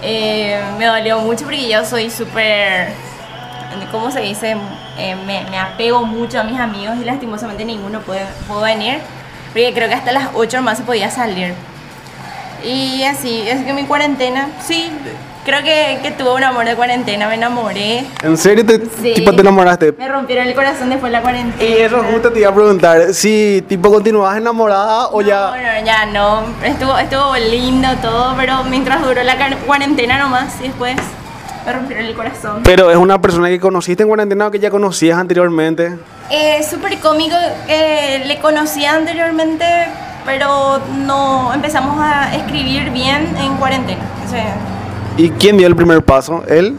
[0.00, 2.88] eh, me dolió mucho porque yo soy súper,
[3.92, 4.56] ¿cómo se dice?
[4.96, 9.00] Eh, me, me apego mucho a mis amigos y lastimosamente ninguno puede, pudo venir.
[9.48, 11.52] Porque creo que hasta las 8 más se podía salir.
[12.64, 14.90] Y así, es que mi cuarentena, sí,
[15.48, 18.04] creo que, que tuve un amor de cuarentena, me enamoré.
[18.22, 19.14] ¿En serio te, Sí.
[19.14, 19.92] tipo, te enamoraste?
[19.92, 21.64] Me rompieron el corazón después de la cuarentena.
[21.64, 25.46] Y eso justo te iba a preguntar, si tipo continuabas enamorada o ya...
[25.50, 26.42] No, no, ya no.
[26.62, 30.96] Estuvo, estuvo lindo todo, pero mientras duró la cuarentena nomás y después
[31.64, 32.60] me rompieron el corazón.
[32.64, 35.96] Pero es una persona que conociste en cuarentena o que ya conocías anteriormente.
[36.30, 37.36] Es súper cómico,
[37.68, 39.64] eh, le conocía anteriormente,
[40.26, 44.02] pero no empezamos a escribir bien en cuarentena.
[44.26, 44.54] O sea,
[45.18, 46.44] ¿Y quién dio el primer paso?
[46.48, 46.74] ¿Él?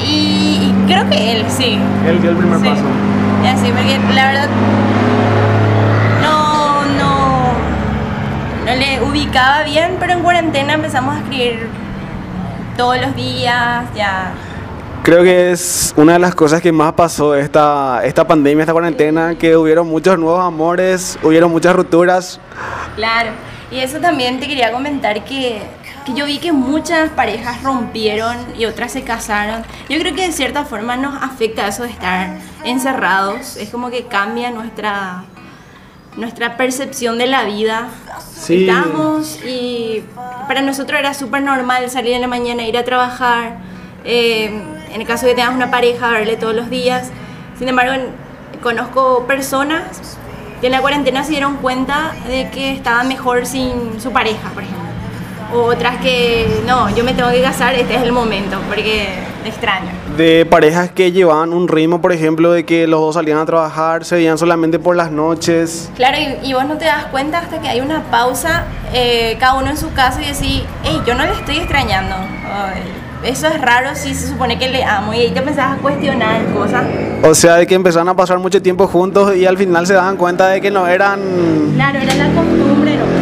[0.00, 1.76] y, creo que él, sí.
[2.06, 2.68] Él dio el primer Sí.
[2.68, 2.82] paso.
[3.42, 4.48] Ya, sí, porque la verdad
[6.22, 7.52] no, no,
[8.66, 11.68] no le ubicaba bien, pero en cuarentena empezamos a escribir
[12.76, 14.32] todos los días, ya.
[15.02, 19.34] Creo que es una de las cosas que más pasó esta, esta pandemia, esta cuarentena,
[19.36, 22.38] que hubieron muchos nuevos amores, hubieron muchas rupturas.
[22.94, 23.30] Claro,
[23.70, 25.62] y eso también te quería comentar que,
[26.08, 29.62] que yo vi que muchas parejas rompieron y otras se casaron.
[29.88, 34.06] Yo creo que de cierta forma nos afecta eso de estar encerrados, es como que
[34.06, 35.24] cambia nuestra,
[36.16, 37.88] nuestra percepción de la vida.
[38.32, 38.68] Sí.
[38.68, 40.02] Estamos y
[40.46, 43.58] para nosotros era súper normal salir en la mañana, ir a trabajar,
[44.04, 44.46] eh,
[44.90, 47.10] en el caso de que tengas una pareja, verle todos los días.
[47.58, 47.92] Sin embargo,
[48.62, 50.16] conozco personas
[50.60, 54.62] que en la cuarentena se dieron cuenta de que estaban mejor sin su pareja, por
[54.62, 54.87] ejemplo.
[55.54, 59.08] O otras que, no, yo me tengo que casar, este es el momento, porque
[59.46, 59.88] extraño.
[60.16, 64.04] De parejas que llevaban un ritmo, por ejemplo, de que los dos salían a trabajar,
[64.04, 65.90] se veían solamente por las noches.
[65.96, 69.54] Claro, y, y vos no te das cuenta hasta que hay una pausa, eh, cada
[69.54, 72.14] uno en su casa y decís, hey, yo no le estoy extrañando.
[72.14, 72.82] Ay,
[73.24, 75.14] eso es raro si se supone que le amo.
[75.14, 76.84] Y ahí te empezás a cuestionar cosas.
[77.22, 80.16] O sea, de que empezaron a pasar mucho tiempo juntos y al final se daban
[80.16, 81.20] cuenta de que no eran...
[81.74, 83.17] Claro, era la costumbre, ¿no?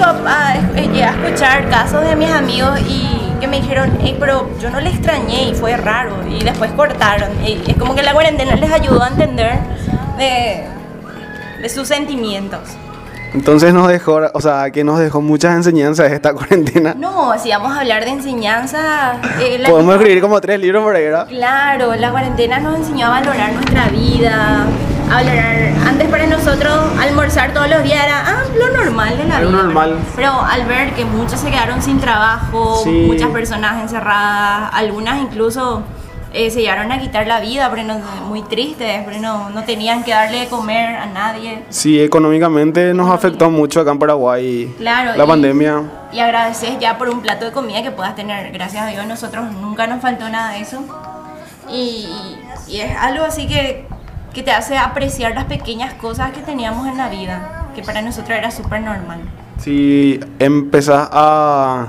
[0.00, 4.16] Yo a, eh, llegué a escuchar casos de mis amigos y que me dijeron, hey,
[4.18, 6.16] pero yo no le extrañé y fue raro.
[6.28, 7.28] Y después cortaron.
[7.44, 9.58] Y es como que la cuarentena les ayudó a entender
[10.16, 10.64] de,
[11.60, 12.60] de sus sentimientos.
[13.34, 16.94] Entonces nos dejó, o sea, que nos dejó muchas enseñanzas esta cuarentena.
[16.98, 19.18] No, si vamos a hablar de enseñanza...
[19.40, 21.26] eh, Podemos escribir como tres libros por ahí, ¿verdad?
[21.28, 24.64] Claro, la cuarentena nos enseñó a valorar nuestra vida,
[25.10, 25.69] a valorar...
[25.86, 29.62] Antes para nosotros almorzar todos los días era ah, lo normal de la Era vida.
[29.62, 29.96] normal.
[30.16, 32.90] Pero al ver que muchos se quedaron sin trabajo, Sí.
[33.06, 35.82] muchas personas encerradas, algunas incluso
[36.32, 40.04] eh, se llegaron a quitar la vida, porque no, muy tristes, porque no, no tenían
[40.04, 41.64] que darle de comer a nadie.
[41.70, 45.82] Sí, económicamente nos afectó mucho acá en Paraguay Claro, la y- pandemia.
[46.12, 48.52] Y agradeces ya por un plato de comida que puedas tener.
[48.52, 50.80] Gracias a Dios, nosotros nunca nos faltó nada de eso.
[51.68, 52.08] Y,
[52.68, 53.86] y es algo así que,
[54.34, 58.30] que te hace apreciar las pequeñas cosas que teníamos en la vida, que para nosotros
[58.38, 59.20] era súper normal.
[59.58, 61.88] Si empezás a,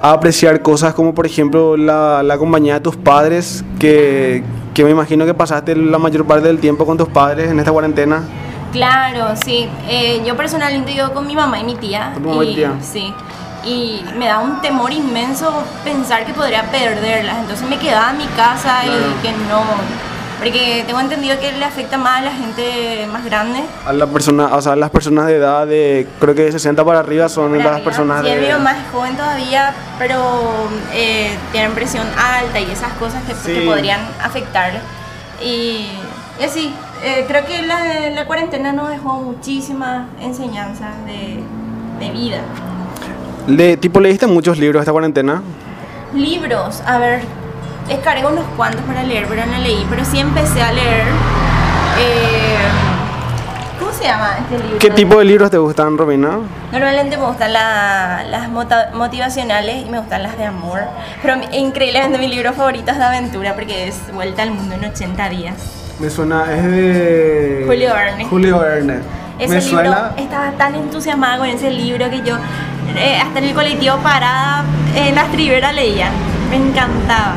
[0.00, 4.42] a apreciar cosas como por ejemplo la, la compañía de tus padres, que,
[4.74, 7.72] que me imagino que pasaste la mayor parte del tiempo con tus padres en esta
[7.72, 8.22] cuarentena.
[8.72, 9.68] Claro, sí.
[9.88, 12.10] Eh, yo personalmente vivo con mi mamá y mi tía.
[12.14, 12.72] ¿Con tu mamá y tía?
[12.80, 13.12] Sí.
[13.64, 15.52] Y me da un temor inmenso
[15.84, 17.38] pensar que podría perderlas.
[17.40, 18.92] Entonces me quedaba en mi casa Claro.
[19.18, 19.60] y que no,
[20.40, 23.60] Porque tengo entendido que le afecta más a la gente más grande.
[23.86, 27.00] A la persona, o sea, las personas de edad de, creo que de 60 para
[27.00, 27.84] arriba son Para las arriba.
[27.84, 28.40] personas Sí, de...
[28.40, 30.16] mío más joven todavía, pero
[30.94, 33.66] eh, tienen presión alta y esas cosas que, que Sí.
[33.66, 34.72] podrían afectar.
[35.42, 35.86] Y,
[36.40, 36.72] y así,
[37.04, 41.40] eh, creo que la, la cuarentena nos dejó muchísimas enseñanzas de,
[42.02, 42.38] de vida.
[43.46, 45.42] Le, tipo, ¿leíste muchos libros esta cuarentena?
[46.14, 47.20] Libros, a ver,
[47.90, 49.86] descargué unos cuantos para leer, pero no leí.
[49.90, 51.04] Pero sí empecé a leer.
[51.98, 52.56] eh,
[53.78, 54.78] ¿Cómo se llama este libro?
[54.78, 56.38] ¿Qué tipo de libros te gustan, Robina?
[56.72, 60.80] Normalmente me gustan la- las mota- motivacionales y me gustan las de amor.
[61.22, 65.28] Pero increíblemente mi libro favorito es de aventura porque es Vuelta al Mundo en 80
[65.30, 65.54] días.
[65.98, 67.64] Me suena, es de...
[67.66, 68.24] Julio Verne.
[68.26, 68.94] Julio Verne.
[69.38, 70.12] Ese Me libro, suena...
[70.18, 72.36] estaba tan entusiasmada con ese libro que yo
[72.96, 76.10] eh, hasta en el colectivo parada en las triberas leía.
[76.50, 77.34] Me encantaba.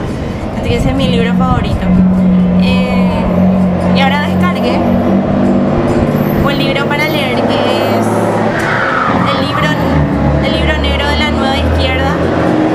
[0.64, 1.86] Que ese es mi libro favorito.
[2.62, 3.24] Eh,
[3.96, 4.78] y ahora descargué
[6.46, 8.06] un libro para leer que es
[9.32, 9.68] el libro,
[10.46, 12.12] el libro negro de la nueva izquierda.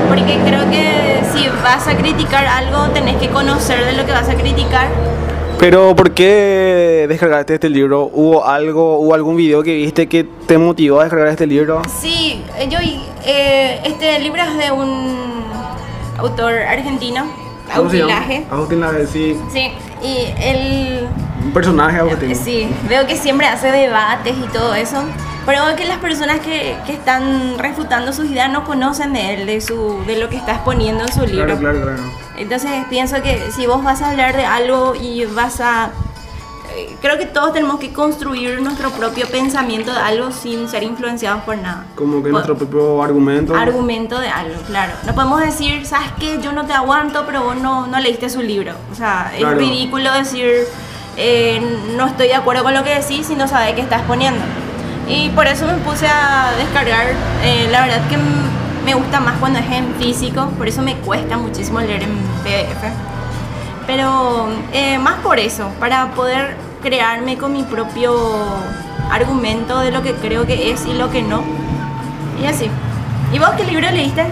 [0.07, 4.27] Porque creo que si vas a criticar algo tenés que conocer de lo que vas
[4.29, 4.87] a criticar
[5.59, 8.09] Pero, ¿por qué descargaste este libro?
[8.13, 11.81] ¿Hubo algo, hubo algún video que viste que te motivó a descargar este libro?
[11.99, 12.79] Sí, eh, yo
[13.25, 15.43] eh, este libro es de un
[16.17, 17.25] autor argentino,
[17.73, 18.45] Autilaje.
[18.51, 19.37] Agustín Laje, sí.
[19.51, 19.71] Sí,
[20.03, 21.07] y él
[21.43, 22.35] Un personaje, Agustín.
[22.35, 25.03] sí, veo que siempre hace debates y todo eso.
[25.45, 29.45] Pero veo que las personas que, que están refutando sus ideas no conocen de él,
[29.47, 31.45] de su, de lo que está exponiendo en su libro.
[31.57, 32.03] Claro, claro, claro.
[32.37, 35.91] Entonces pienso que si vos vas a hablar de algo y vas a...
[36.75, 41.43] eh, Creo que todos tenemos que construir nuestro propio pensamiento de algo sin ser influenciados
[41.43, 41.85] por nada.
[41.95, 43.55] Como que Po- nuestro propio argumento.
[43.55, 44.93] argumento de algo, claro.
[45.05, 46.39] No podemos decir, ¿sabes qué?
[46.41, 48.73] Yo no te aguanto, pero vos no, no leíste su libro.
[48.91, 49.53] O sea, Claro.
[49.59, 50.65] es ridículo decir,
[51.17, 51.61] eh,
[51.95, 54.41] no estoy de acuerdo con lo que decís si no sabes qué estás poniendo.
[55.07, 57.07] Y por eso me puse a descargar.
[57.43, 58.17] eh, la verdad que
[58.85, 62.83] me gusta más cuando es en físico, por eso me cuesta muchísimo leer en PDF.
[63.89, 68.13] Pero eh, más por eso, para poder crearme con mi propio
[69.09, 71.41] argumento de lo que creo que es y lo que no.
[72.39, 72.69] Y así.
[73.33, 74.25] ¿Y vos qué libro leíste?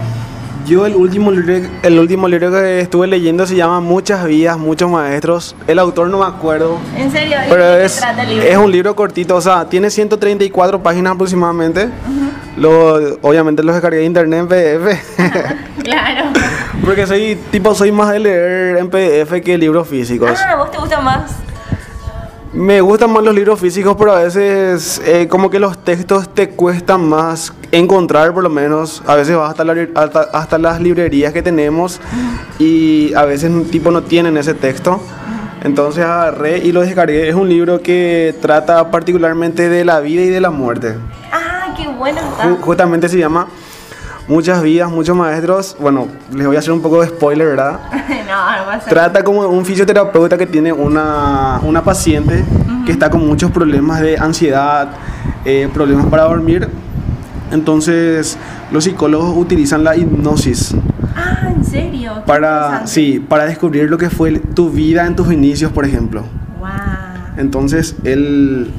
[0.64, 4.88] Yo el último, libro, el último libro que estuve leyendo se llama Muchas vidas, muchos
[4.88, 5.56] maestros.
[5.66, 7.36] El autor no me acuerdo, ¿En serio?
[7.40, 8.46] ¿De pero qué es, trata el libro?
[8.46, 11.88] es un libro cortito, o sea, tiene 134 páginas aproximadamente.
[12.56, 15.18] Lo, obviamente los descargué de internet en PDF.
[15.82, 16.24] Claro.
[16.84, 20.30] Porque soy tipo soy más de leer en PDF que libros físicos.
[20.44, 21.32] Ah, ¿a vos te gusta más?
[22.52, 26.48] Me gustan más los libros físicos, pero a veces eh, como que los textos te
[26.48, 29.02] cuestan más encontrar, por lo menos.
[29.06, 32.00] A veces vas hasta, la hasta, hasta las librerías que tenemos
[32.58, 35.00] y a veces tipo no tienen ese texto.
[35.62, 37.28] Entonces agarré y lo descargué.
[37.28, 40.96] Es un libro que trata particularmente de la vida y de la muerte.
[41.32, 42.62] Ah, qué bueno Ju- está.
[42.64, 43.48] justamente se llama
[44.28, 45.74] Muchas vidas, muchos maestros.
[45.80, 47.80] Bueno, les voy a hacer un poco de spoiler, ¿verdad?
[47.90, 52.44] no, no pasa Trata como un fisioterapeuta que tiene una, una paciente
[52.84, 54.90] que está con muchos problemas de ansiedad,
[55.46, 56.68] eh, problemas para dormir.
[57.50, 58.36] Entonces
[58.70, 60.74] los psicólogos utilizan la hipnosis
[61.16, 62.12] Ah, ¿en serio?
[62.16, 66.24] Qué para, sí, para descubrir lo que fue tu vida en tus inicios, por ejemplo.
[66.60, 66.68] Wow.
[67.38, 68.70] Entonces él,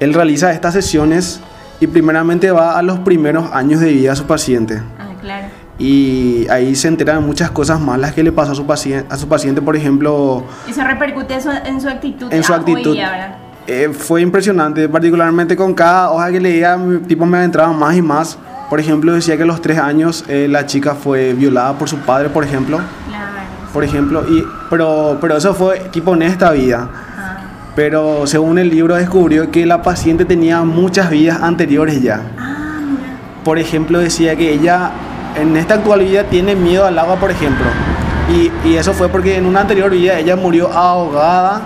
[0.00, 1.40] él realiza estas sesiones
[1.80, 4.80] y primeramente va a los primeros años de vida de su paciente.
[4.98, 5.46] Ah, claro.
[5.78, 9.16] Y ahí se entera de muchas cosas malas que le pasó a su paciente, a
[9.16, 12.30] su paciente por ejemplo, Y eso repercute eso en su actitud.
[12.30, 12.92] en su ah, actitud.
[12.92, 13.38] día.
[13.66, 18.38] Eh, fue impresionante, particularmente con cada hoja que leía, tipo me adentraba más y más.
[18.68, 21.96] Por ejemplo, decía que a los tres años eh, la chica fue violada por su
[21.98, 22.78] padre, por ejemplo.
[23.08, 23.26] Claro.
[23.72, 26.88] Por ejemplo, y, pero, pero eso fue tipo en esta vida.
[27.80, 32.20] Ah, Pero según el libro descubrió que la paciente tenía muchas vidas anteriores ya.
[32.38, 33.16] ah mira.
[33.44, 34.90] Por ejemplo, decía que ella
[35.40, 37.64] en esta actual vida tiene miedo al agua, por ejemplo.
[38.30, 41.62] Y, y eso fue porque en una anterior vida ella murió ahogada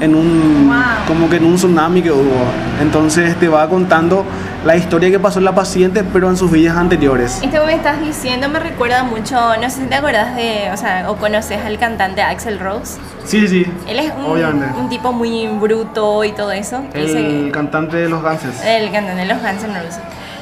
[0.00, 0.76] en un Wow.
[1.08, 2.44] como que en un tsunami que hubo.
[2.80, 4.24] Entonces te va contando
[4.64, 7.40] la historia que pasó en la paciente, pero en sus vidas anteriores.
[7.42, 10.76] Esto que me estás diciendo me recuerda mucho, no sé si te acuerdas de, o
[10.76, 12.98] sea, o conoces al cantante Axel Rose.
[13.24, 13.64] Sí, sí.
[13.88, 14.78] Él es un, Obviamente.
[14.78, 16.82] un tipo muy bruto y todo eso.
[16.92, 18.62] El cantante de los Ganses.
[18.64, 20.00] el cantante de los Guns N' Roses.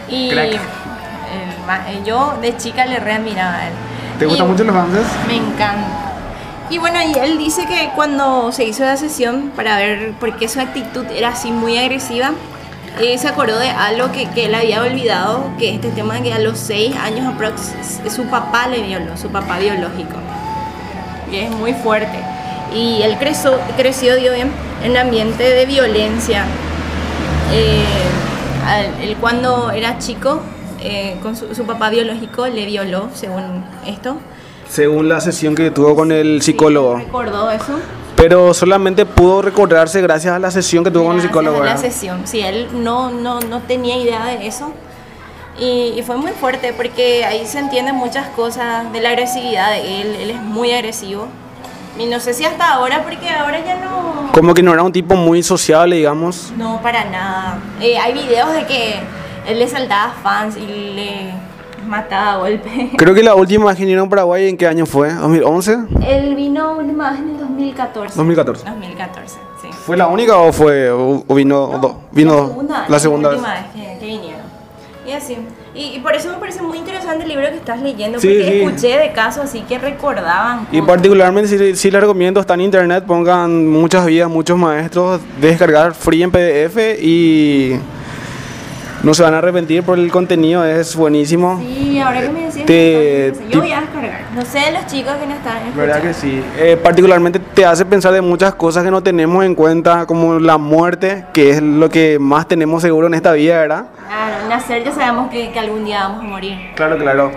[0.08, 0.44] Y Crack.
[0.46, 0.58] el
[1.66, 3.72] ma- eh, yo de chica le readmiraba a él.
[4.18, 5.06] ¿Te gustan mucho los Ganses?
[5.28, 5.86] Me encanta.
[6.70, 10.48] Y bueno, y él dice que cuando se hizo la sesión para ver por qué
[10.48, 12.32] su actitud era así muy agresiva,
[13.00, 16.32] eh, se acordó de algo que, que él había olvidado, que este tema de que
[16.32, 17.72] a los 6 años aprox
[18.14, 20.16] su papá le violó, su papá biológico.
[21.30, 22.18] Y es muy fuerte.
[22.74, 24.50] Y él creció, creció digo bien,
[24.82, 26.44] en un ambiente de violencia.
[27.52, 27.84] Eh,
[29.02, 30.40] él cuando era chico,
[30.80, 34.18] eh, con su, su papá biológico le violó, según esto.
[34.68, 36.98] Según la sesión que tuvo con el psicólogo.
[36.98, 37.78] Sí, recordó eso.
[38.18, 41.62] Pero solamente pudo recordarse gracias a la sesión que tuvo con el Gracias psicólogo.
[41.62, 44.72] a La sesión, sí, él no, no, no tenía idea de eso.
[45.58, 50.02] Y, y fue muy fuerte porque ahí se entienden muchas cosas de la agresividad de
[50.02, 50.16] él.
[50.20, 51.28] Él es muy agresivo.
[51.98, 54.30] Y no sé si hasta ahora, porque ahora ya no.
[54.32, 56.52] Como que no era un tipo muy sociable, digamos.
[56.56, 57.58] No, para nada.
[57.80, 59.00] Eh, hay videos de que
[59.48, 61.32] él le saltaba fans y le
[61.88, 62.90] mataba a golpe.
[62.96, 65.10] Creo que la última vez que vino a Paraguay, ¿en qué año fue?
[65.12, 66.04] ¿2011?
[66.06, 68.16] Él vino vez en el 2014.
[68.16, 68.64] 2014.
[68.70, 69.68] 2014, sí.
[69.84, 71.92] ¿Fue la única o fue o, vino o dos?
[72.12, 73.40] vino la segunda, la segunda la vez?
[73.42, 74.48] última vez que, que vinieron.
[75.06, 75.38] Y así.
[75.74, 78.44] Y, y por eso me parece muy interesante el libro que estás leyendo, Sí, porque
[78.50, 78.60] sí.
[78.62, 80.66] escuché de casos así que recordaban.
[80.70, 85.94] Y particularmente si, si les recomiendo, está en internet, pongan muchas vías, muchos maestros, descargar
[85.94, 87.76] free en PDF y
[89.02, 91.58] no se van a arrepentir por el contenido, es buenísimo.
[91.60, 94.20] Sí, ahora que me decías, Te- entonces, te- yo voy a descargar.
[94.34, 95.80] No sé los chicos que no están escuchando.
[95.80, 96.42] ¿Verdad que sí?
[96.58, 100.58] Eh, particularmente te hace pensar de muchas cosas que no tenemos en cuenta, como la
[100.58, 103.86] muerte, que es lo que más tenemos seguro en esta vida, ¿verdad?
[104.06, 106.56] Claro, nacer ya sabemos que, que algún día vamos a morir.
[106.74, 107.32] Claro, claro.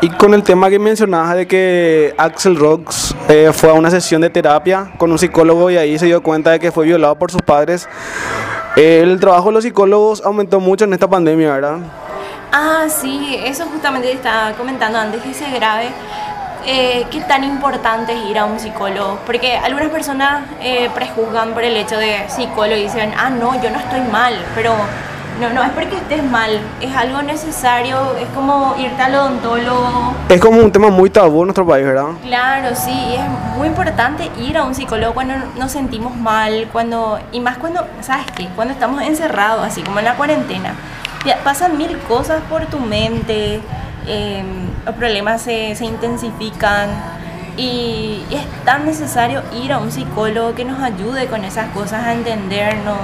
[0.00, 4.20] Y con el tema que mencionabas de que Axel Rocks eh, fue a una sesión
[4.20, 7.30] de terapia con un psicólogo y ahí se dio cuenta de que fue violado por
[7.30, 7.88] sus padres.
[8.76, 11.78] El trabajo de los psicólogos aumentó mucho en esta pandemia, ¿verdad?
[12.52, 15.90] Ah, sí, eso justamente estaba comentando antes que se grave.
[16.64, 19.18] Eh, ¿Qué tan importante es ir a un psicólogo?
[19.26, 23.70] Porque algunas personas eh, prejuzgan por el hecho de psicólogo y dicen, ah, no, yo
[23.70, 24.72] no estoy mal, pero
[25.40, 30.14] no, no es porque estés mal, es algo necesario, es como irte al odontólogo.
[30.28, 32.08] Es como un tema muy tabú en nuestro país, ¿verdad?
[32.22, 37.40] Claro, sí, es muy importante ir a un psicólogo cuando nos sentimos mal, cuando y
[37.40, 38.48] más cuando, ¿sabes qué?
[38.54, 40.74] Cuando estamos encerrados, así como en la cuarentena.
[41.24, 43.60] Ya pasan mil cosas por tu mente,
[44.06, 44.44] eh,
[44.84, 46.90] los problemas se, se intensifican
[47.56, 52.04] y, y es tan necesario ir a un psicólogo que nos ayude con esas cosas,
[52.04, 52.96] a entendernos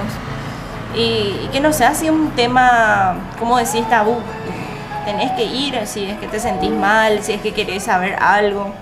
[0.95, 4.17] y, y que no sea así un tema, como decís, tabú.
[5.05, 8.73] Tenés que ir si es que te sentís mal, si es que querés saber algo,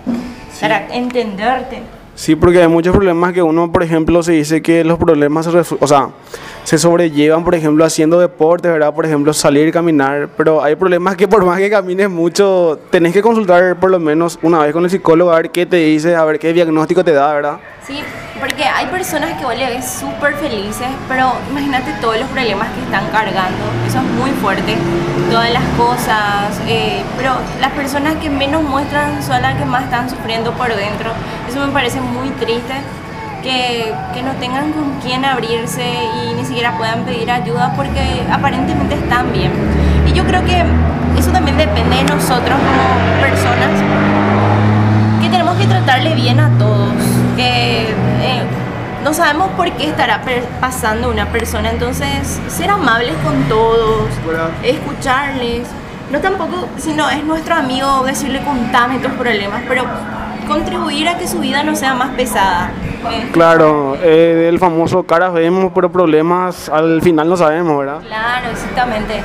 [0.60, 1.84] para entenderte.
[2.16, 5.76] Sí, porque hay muchos problemas que uno, por ejemplo, se dice que los problemas se,
[5.80, 6.10] o sea,
[6.68, 8.93] se sobrellevan, por ejemplo, haciendo deporte, ¿verdad?
[8.93, 13.22] Por ejemplo, salir caminar, pero hay problemas que por más que camines mucho, tenés que
[13.22, 16.26] consultar por lo menos una vez con el psicólogo a ver qué te dice, a
[16.26, 17.59] ver qué diagnóstico te da, ¿verdad?
[17.88, 18.03] Sí,
[18.38, 22.82] porque hay personas que vos le ves súper felices, pero imagínate todos los problemas que
[22.82, 23.63] están cargando.
[23.88, 24.76] Eso es muy fuerte.
[25.32, 26.59] Todas las cosas.
[26.68, 31.11] eh, pero las personas que menos muestran son las que más están sufriendo por dentro.
[31.49, 32.74] Eso me parece muy triste.
[33.44, 38.96] Que, que no tengan con quién abrirse y ni siquiera puedan pedir ayuda porque aparentemente
[38.96, 39.52] están bien.
[40.06, 40.64] Y yo creo que
[41.18, 43.70] eso también depende de nosotros como personas
[45.22, 46.94] que tenemos que tratarle bien a todos,
[47.36, 48.44] que eh,
[49.04, 50.22] no sabemos por qué estará
[50.60, 54.10] pasando una persona, entonces ser amables con todos,
[54.64, 55.68] escucharles,
[56.12, 59.86] no tampoco, sino es nuestro amigo decirle contame tus problemas, pero
[60.48, 62.72] contribuir a que su vida no sea más pesada.
[63.32, 68.00] Claro, eh, el famoso caras vemos, pero problemas al final no sabemos, ¿verdad?
[68.08, 69.22] Claro, exactamente.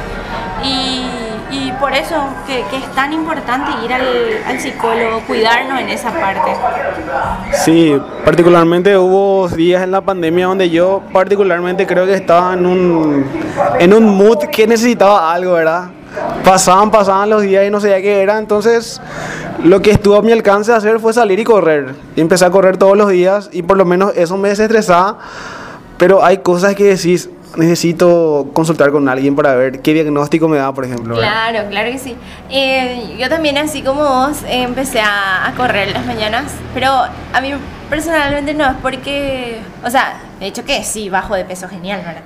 [0.62, 1.07] Y,
[1.51, 2.16] y por eso
[2.47, 4.03] que, que es tan importante ir al,
[4.47, 6.53] al psicólogo, cuidarnos en esa parte.
[7.64, 13.27] Sí, particularmente hubo días en la pandemia donde yo particularmente creo que estaba en un,
[13.79, 15.87] en un mood que necesitaba algo, ¿verdad?
[16.45, 19.01] Pasaban, pasaban los días y no sabía qué era, entonces
[19.63, 21.95] lo que estuvo a mi alcance de hacer fue salir y correr.
[22.17, 25.19] Y empecé a correr todos los días y por lo menos eso me desestresaba,
[25.99, 30.73] pero hay cosas que decís, necesito consultar con alguien para ver qué diagnóstico me da,
[30.73, 31.15] por ejemplo.
[31.15, 32.17] Claro, claro que sí.
[32.51, 37.53] Eh, yo también, así como vos, empecé a, a correr las mañanas, pero a mí
[37.89, 42.23] personalmente no es porque, o sea, de hecho que sí, bajo de peso genial, ¿verdad?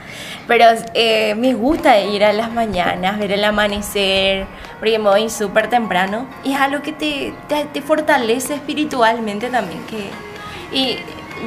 [0.47, 4.47] Pero eh, me gusta ir a las mañanas, ver el amanecer,
[4.79, 7.35] porque me voy súper temprano y es algo que te,
[7.73, 9.85] te, fortalece espiritualmente también.
[9.87, 10.11] Que,
[10.73, 10.99] y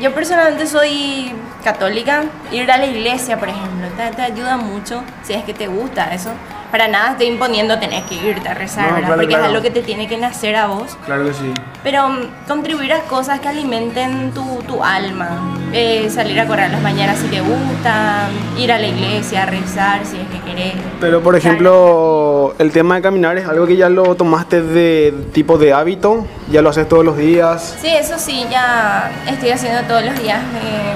[0.02, 1.32] yo personalmente soy
[1.64, 6.14] católica, ir a la iglesia, por ejemplo, te ayuda mucho si es que te gusta
[6.14, 6.32] eso.
[6.72, 9.00] Para nada estoy imponiendo tenés que irte a rezar, No, ¿verdad?
[9.08, 9.44] claro, Porque claro.
[9.44, 10.98] es algo que te tiene que nacer a vos.
[11.06, 11.52] Claro que sí.
[11.84, 15.56] Pero mm, contribuir a cosas que alimenten tu, tu alma.
[15.74, 20.00] Eh, salir a correr las mañanas si te gusta, ir a la iglesia a rezar
[20.06, 20.74] si es que querés.
[21.00, 25.58] Pero por ejemplo, el tema de caminar es algo que ya lo tomaste de tipo
[25.58, 27.78] de hábito, ya lo haces todos los días.
[27.82, 30.40] Sí, eso sí, ya estoy haciendo todos los días.
[30.64, 30.94] eh,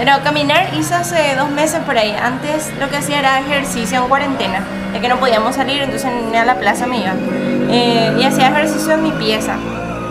[0.00, 2.12] pero caminar hice hace dos meses por ahí.
[2.12, 6.38] Antes lo que hacía era ejercicio en cuarentena, ya que no podíamos salir, entonces ni
[6.38, 7.12] a la plaza me iba.
[7.70, 9.56] Eh, y hacía ejercicio en mi pieza.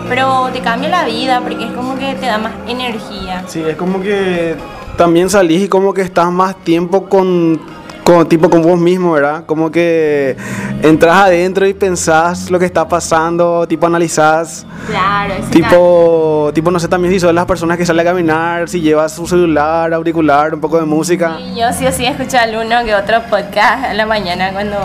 [0.08, 3.42] Pero te cambia la vida porque es como que te da más energía.
[3.48, 4.54] Sí, es como que
[4.96, 7.60] también salís y como que estás más tiempo con,
[8.04, 9.42] con tipo con vos mismo, ¿verdad?
[9.44, 10.36] Como que
[10.82, 16.88] entras adentro y pensás lo que está pasando, tipo analizás, Claro, tipo, tipo no sé
[16.88, 20.60] también si son las personas que salen a caminar, si llevas su celular, auricular, un
[20.60, 21.38] poco de música.
[21.40, 24.76] Y yo sí o sí escucho alguno que otro podcast a la mañana cuando,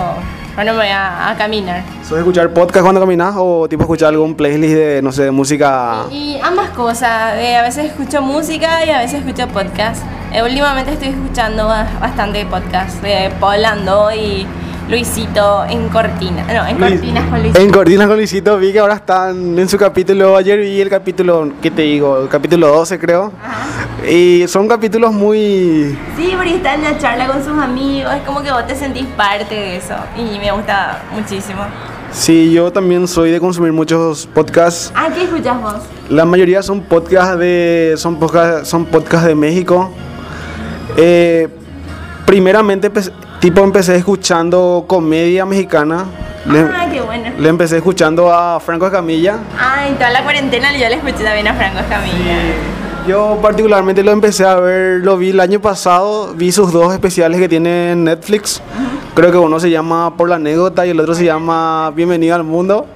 [0.53, 1.83] cuando me voy a, a caminar.
[2.07, 6.03] ¿Sos escuchar podcast cuando caminas o tipo escuchar algún playlist de, no sé, de música?
[6.11, 10.03] Y ambas cosas, eh, a veces escucho música y a veces escucho podcast.
[10.33, 14.45] Eh, últimamente estoy escuchando ba- bastante podcast de Paul Ando y
[14.89, 16.43] Luisito en Cortina.
[16.43, 17.59] No, en Luis- Cortinas con Luisito.
[17.61, 21.49] En Cortinas con Luisito vi que ahora están en su capítulo, ayer vi el capítulo,
[21.61, 22.19] ¿qué te digo?
[22.21, 23.31] El capítulo 12 creo.
[23.43, 24.07] Ajá.
[24.07, 25.97] Y son capítulos muy...
[26.15, 29.05] Sí, porque está en la charla con sus amigos, es como que vos te sentís
[29.17, 31.61] parte de eso y me gusta muchísimo.
[32.11, 34.91] Sí, yo también soy de consumir muchos podcasts.
[34.95, 35.75] Ah, ¿qué escuchas vos?
[36.09, 39.91] La mayoría son podcasts de son podcasts, son podcasts de México.
[40.97, 41.49] Eh,
[42.25, 43.11] primeramente empe-
[43.45, 46.05] tipo empecé escuchando comedia mexicana.
[46.47, 47.29] Le, Ah, qué bueno.
[47.37, 49.37] le empecé escuchando a Franco Escamilla.
[49.59, 52.37] Ah, y toda la cuarentena yo le escuché también a Franco Escamilla.
[53.07, 57.39] Yo particularmente lo empecé a ver, lo vi el año pasado, vi sus dos especiales
[57.39, 58.63] que tiene en Netflix.
[59.13, 62.43] Creo que uno se llama Por la anécdota y el otro se llama Bienvenido al
[62.43, 62.87] mundo.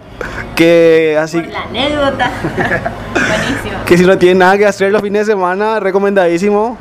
[0.55, 2.31] Que así Por la anécdota.
[3.13, 3.83] Buenísimo.
[3.85, 6.75] que si no tiene nada que hacer los fines de semana, recomendadísimo.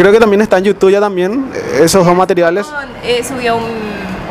[0.00, 2.66] Creo que también está en YouTube ya también, eh, esos dos materiales.
[3.04, 3.64] Eh, subió un,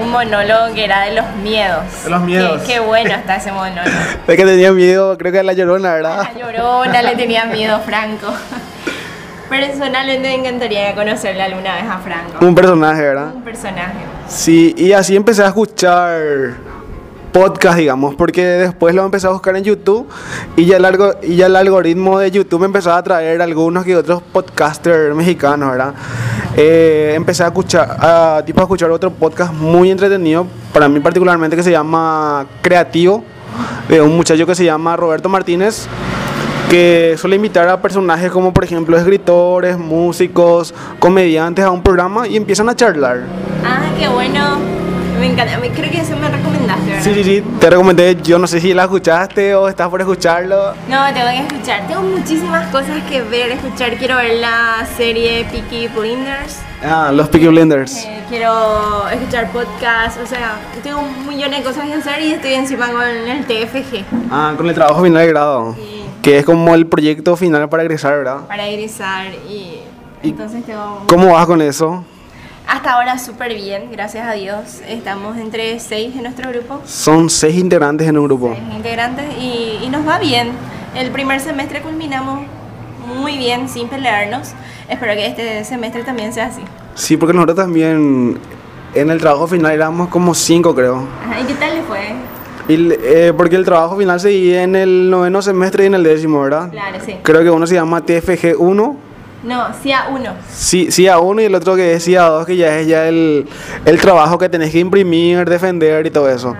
[0.02, 1.84] un monólogo que era de los miedos.
[2.04, 2.62] De los miedos.
[2.64, 3.88] Qué, qué bueno está ese monólogo.
[4.28, 6.28] Es que tenía miedo, creo que a la llorona, ¿verdad?
[6.34, 8.34] La llorona le tenía miedo a Franco.
[9.50, 12.44] Personalmente me encantaría conocerle alguna vez a Franco.
[12.44, 13.36] Un personaje, ¿verdad?
[13.36, 13.94] Un personaje.
[14.28, 16.20] Sí, y así empecé a escuchar
[17.32, 20.08] podcast, digamos, porque después lo empecé a buscar en YouTube
[20.56, 23.86] y ya el, algo, y ya el algoritmo de YouTube me empezó a traer algunos
[23.86, 25.94] que otros podcasters mexicanos, ¿verdad?
[26.56, 31.56] Eh, empecé a escuchar, a, tipo, a escuchar otro podcast muy entretenido, para mí particularmente,
[31.56, 33.24] que se llama Creativo,
[33.88, 35.88] de un muchacho que se llama Roberto Martínez
[36.70, 42.38] que suele invitar a personajes como por ejemplo escritores, músicos, comediantes a un programa y
[42.38, 43.24] empiezan a charlar.
[43.66, 44.58] Ah, qué bueno.
[45.20, 45.60] Me encanta.
[45.76, 47.04] Creo que eso me recomendaste, ¿verdad?
[47.04, 50.74] Sí, sí, sí, te recomendé, yo no sé si la escuchaste o estás por escucharlo.
[50.88, 51.88] No, tengo que escuchar.
[51.88, 53.98] Tengo muchísimas cosas que ver, escuchar.
[53.98, 56.60] Quiero ver la serie Peaky Blinders.
[56.82, 58.06] Ah, los Peaky Blinders.
[58.06, 60.20] Eh, quiero escuchar podcasts.
[60.24, 64.06] O sea, tengo un millón de cosas que hacer y estoy encima con el TFG.
[64.32, 65.76] Ah, con el trabajo final de grado.
[65.76, 66.06] Sí.
[66.22, 68.38] Que es como el proyecto final para egresar, ¿verdad?
[68.48, 69.80] Para egresar y,
[70.24, 71.04] ¿Y entonces tengo...
[71.08, 72.04] ¿Cómo vas con eso?
[72.70, 74.82] Hasta ahora súper bien, gracias a Dios.
[74.88, 78.54] Estamos entre seis en nuestro grupo, Son seis integrantes en un grupo.
[78.56, 80.52] seis integrantes y, y nos va bien.
[80.96, 82.42] El primer semestre culminamos
[83.16, 84.50] muy bien, sin pelearnos.
[84.88, 86.62] Espero que este semestre también sea así.
[86.94, 88.38] Sí, porque nosotros también
[88.94, 91.08] en el trabajo final éramos como cinco, creo.
[91.26, 92.00] Ajá, ¿Y qué tal le fue?
[92.68, 96.04] Y, eh, porque el trabajo final se divide en el noveno semestre y en el
[96.04, 96.70] décimo, ¿verdad?
[96.70, 97.16] Claro, sí.
[97.24, 98.96] Creo que uno se llama TFG 1,
[99.44, 100.34] No, sí a uno.
[100.52, 103.48] sí, CIA1 y el otro que es CIA2, que ya es ya el,
[103.86, 106.56] el trabajo que tenés que imprimir, defender y todo eso.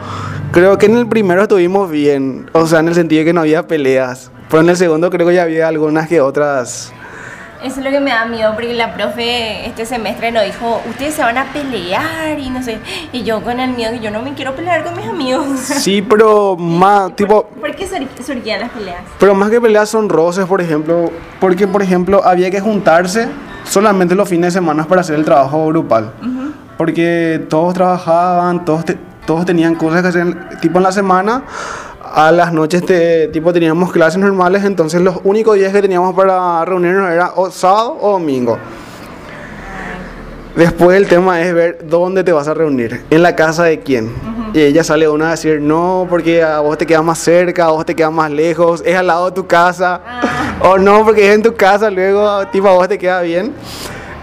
[0.52, 3.42] Creo que en el primero estuvimos bien, o sea, en el sentido de que no
[3.42, 4.32] había peleas.
[4.50, 6.92] Pero en el segundo creo que ya había algunas que otras.
[7.64, 11.14] Eso es lo que me da miedo porque la profe este semestre nos dijo, ustedes
[11.14, 12.80] se van a pelear y no sé.
[13.12, 15.46] Y yo con el miedo que yo no me quiero pelear con mis amigos.
[15.60, 19.02] Sí, pero más, tipo, ¿Por qué sur- surgían las peleas?
[19.20, 23.28] Pero más que peleas son roces, por ejemplo, porque por ejemplo había que juntarse
[23.66, 26.14] solamente los fines de semana para hacer el trabajo grupal.
[26.78, 31.44] Porque todos trabajaban, todos, te- todos tenían cosas que hacer, tipo en la semana,
[32.14, 36.64] a las noches te- tipo teníamos clases normales, entonces los únicos días que teníamos para
[36.66, 38.58] reunirnos era o sábado o domingo.
[40.56, 44.12] Después el tema es ver dónde te vas a reunir, en la casa de quién.
[44.54, 47.72] Y ella sale una a decir, no, porque a vos te queda más cerca, a
[47.72, 50.02] vos te queda más lejos, es al lado de tu casa.
[50.06, 50.22] Ah.
[50.62, 53.54] O no, porque es en tu casa, luego tipo a vos te queda bien.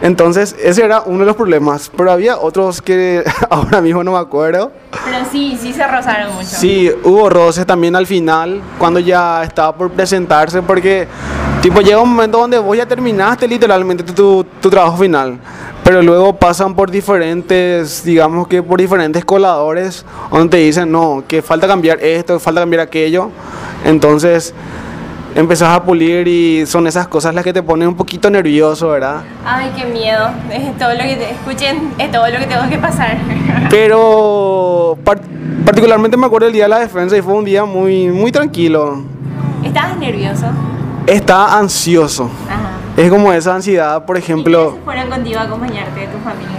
[0.02, 1.90] Entonces, ese era uno de los problemas.
[1.96, 4.72] Pero había otros que ahora mismo no me acuerdo.
[5.04, 6.48] Pero sí, sí se rozaron mucho.
[6.48, 11.08] Sí, hubo roces también al final, cuando ya estaba por presentarse, porque
[11.62, 15.38] tipo llega un momento donde vos ya terminaste literalmente tu, tu trabajo final.
[15.82, 21.42] Pero luego pasan por diferentes, digamos que por diferentes coladores, donde te dicen, no, que
[21.42, 23.30] falta cambiar esto, falta cambiar aquello.
[23.84, 24.52] Entonces,
[25.36, 29.22] empezás a pulir y son esas cosas las que te ponen un poquito nervioso, ¿verdad?
[29.44, 30.28] Ay, qué miedo.
[30.50, 33.16] Es todo lo que te escuchen, es todo lo que tengo que pasar.
[33.70, 35.20] Pero par-
[35.64, 39.02] particularmente me acuerdo el día de la defensa y fue un día muy, muy tranquilo.
[39.62, 40.46] ¿Estabas nervioso?
[41.06, 42.30] Estaba ansioso.
[42.48, 42.70] Ajá.
[42.96, 46.56] Es como esa ansiedad, por ¿Y ejemplo, quiénes fueron contigo a acompañarte de tu familia?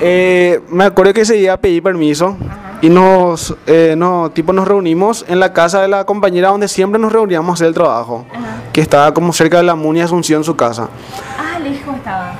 [0.00, 2.36] eh, me acuerdo que ese día pedí permiso
[2.84, 7.00] y nos, eh, no, tipo nos reunimos en la casa de la compañera donde siempre
[7.00, 8.56] nos reuníamos a hacer el trabajo, Ajá.
[8.74, 10.90] que estaba como cerca de la Muni Asunción, su casa.
[11.38, 12.32] Ah, lejos estaba.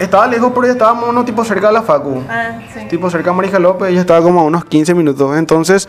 [0.00, 2.24] Estaba lejos, pero ya estábamos no, tipo cerca de la Facu.
[2.28, 2.88] Ah, sí.
[2.88, 5.36] tipo cerca de Marija López, ella estaba como a unos 15 minutos.
[5.38, 5.88] Entonces,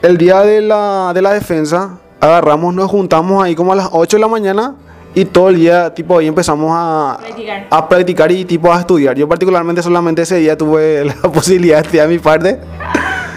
[0.00, 4.16] el día de la, de la defensa, agarramos, nos juntamos ahí como a las 8
[4.16, 4.76] de la mañana
[5.14, 7.66] y todo el día, tipo, ahí empezamos a Practicar.
[7.70, 9.16] a practicar y tipo a estudiar.
[9.16, 12.58] Yo particularmente solamente ese día tuve la posibilidad de estudiar mi parte.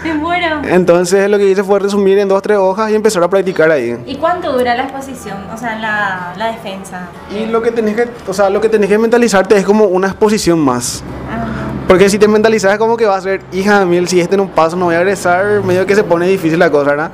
[0.04, 0.60] Me muero.
[0.64, 3.98] Entonces lo que hice fue resumir en dos, tres hojas y empezar a practicar ahí.
[4.06, 5.38] ¿Y cuánto dura la exposición?
[5.52, 7.08] O sea, la, la defensa.
[7.30, 10.08] Y lo que tenés que, o sea, lo que tenés que mentalizarte es como una
[10.08, 11.02] exposición más.
[11.30, 11.46] Ah,
[11.88, 14.46] Porque si te mentalizas como que va a ser, hija de mil, si este no
[14.46, 17.12] paso no voy a regresar, medio que se pone difícil la cosa, ¿verdad?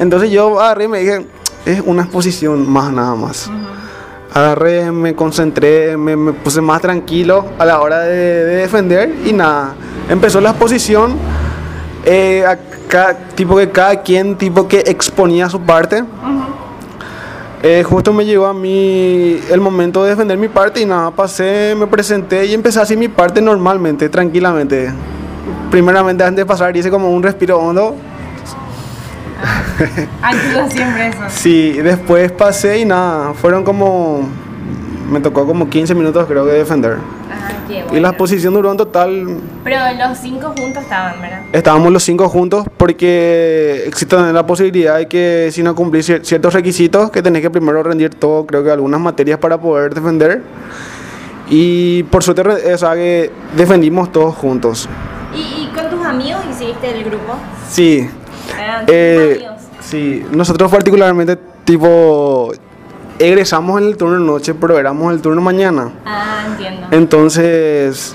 [0.00, 1.26] Entonces yo agarré y me dije,
[1.64, 3.48] es una exposición más nada más.
[4.34, 9.32] Agarré, me concentré, me, me puse más tranquilo a la hora de, de defender y
[9.32, 9.74] nada.
[10.08, 11.16] Empezó la exposición,
[12.04, 12.44] eh,
[13.34, 16.02] tipo que cada quien tipo que exponía su parte.
[17.62, 21.76] Eh, justo me llegó a mí el momento de defender mi parte y nada, pasé,
[21.78, 24.92] me presenté y empecé así mi parte normalmente, tranquilamente.
[25.70, 27.94] Primeramente antes de pasar hice como un respiro hondo.
[30.22, 31.18] ayuda siempre eso.
[31.28, 34.28] Sí, después pasé y nada, fueron como,
[35.10, 36.98] me tocó como 15 minutos creo que defender.
[37.68, 38.00] Qué Y bueno.
[38.00, 41.40] la exposición duró en total, Pero los cinco juntos estaban, ¿verdad?
[41.52, 46.24] estábamos los cinco juntos porque existe también la posibilidad de que si no cumplís cier-
[46.24, 50.42] ciertos requisitos, que tenés que primero rendir todo, creo que algunas materias para poder defender.
[51.48, 54.88] Y por suerte, o sea, que defendimos todos juntos.
[55.34, 57.34] ¿Y, y con tus amigos hiciste el grupo?
[57.68, 58.08] Sí,
[58.86, 59.62] eh, amigos.
[59.80, 62.52] sí, nosotros particularmente, tipo,
[63.18, 65.92] egresamos en el turno de noche, pero éramos el turno mañana.
[66.04, 66.86] Ah, entiendo.
[66.90, 68.14] Entonces,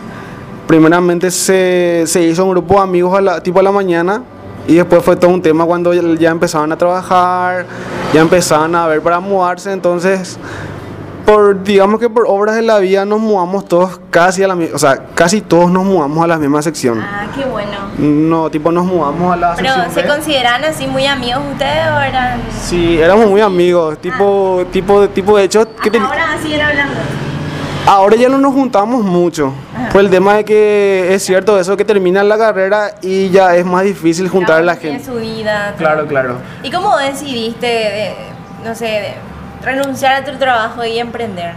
[0.67, 4.23] primeramente se, se hizo un grupo de amigos a la, tipo a la mañana
[4.67, 7.65] y después fue todo un tema cuando ya, ya empezaban a trabajar,
[8.13, 10.37] ya empezaban a ver para mudarse, entonces
[11.27, 14.77] por digamos que por obras de la vida nos mudamos todos casi a la misma,
[14.77, 17.01] o sea, casi todos nos mudamos a la misma sección.
[17.01, 17.69] Ah, qué bueno.
[17.97, 20.07] No, tipo nos mudamos a la Pero, sección ¿se B.
[20.07, 22.39] consideran así muy amigos ustedes o eran...?
[22.61, 26.93] Sí, éramos muy amigos, tipo tipo de tipo de hecho que ten- Ahora siguen hablando.
[27.85, 29.51] Ahora ya no nos juntamos mucho.
[29.91, 33.65] Por el tema de que es cierto eso que termina la carrera y ya es
[33.65, 35.03] más difícil juntar a la gente.
[35.03, 35.73] su vida.
[35.77, 36.35] Claro, claro.
[36.63, 38.15] ¿Y cómo decidiste, de-
[38.63, 39.13] no sé, de
[39.61, 41.53] renunciar a tu trabajo y emprender?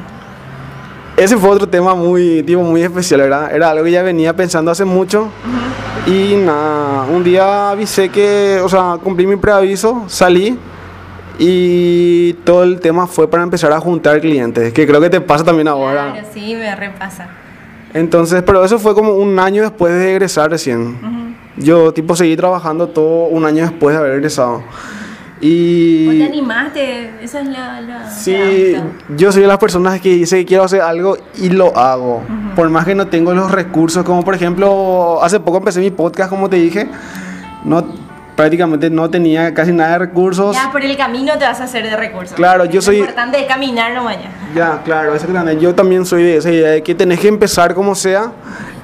[1.16, 3.55] Ese fue otro tema muy, tipo, muy especial, ¿verdad?
[3.55, 5.30] Era algo que ya venía pensando hace mucho.
[6.07, 10.59] Y nada, un día avisé que, o sea, cumplí mi preaviso, salí
[11.38, 15.44] y todo el tema fue para empezar a juntar clientes, que creo que te pasa
[15.44, 16.12] también ahora.
[16.12, 17.28] Claro, sí, me repasa.
[17.92, 21.36] Entonces, pero eso fue como un año después de egresar recién.
[21.57, 24.62] Yo, tipo, seguí trabajando todo un año después de haber egresado.
[25.41, 27.11] ¿Vos te Y animaste?
[27.22, 27.80] Esa es la...
[27.80, 31.49] la sí, la- yo soy de las personas que dice que quiero hacer algo y
[31.49, 32.22] lo hago.
[32.55, 36.28] Por más que no tengo los recursos, como por ejemplo, hace poco empecé mi podcast,
[36.30, 36.88] como te dije,
[37.64, 40.57] no prácticamente no tenía casi nada de recursos.
[40.57, 42.34] Ya por el camino te vas a hacer de recursos.
[42.34, 44.30] Claro, yo soy- Lo importante es caminar no vaya.
[44.55, 45.61] Ya, claro, exactamente.
[45.62, 48.32] Yo también soy de esa idea de que tenés que empezar como sea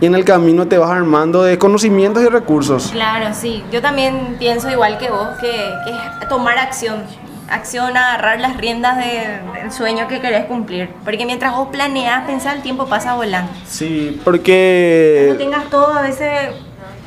[0.01, 2.91] y en el camino te vas armando de conocimientos y recursos.
[2.93, 3.65] Claro, sí.
[3.73, 5.51] Yo también pienso igual que vos, que,
[5.85, 7.03] que es tomar acción.
[7.49, 10.91] Acción, agarrar las riendas de- del sueño que querés cumplir.
[11.05, 13.53] Porque mientras vos planeas, pensar, el tiempo pasa volando.
[13.67, 16.31] Sí, porque Cuando tengas todo, a veces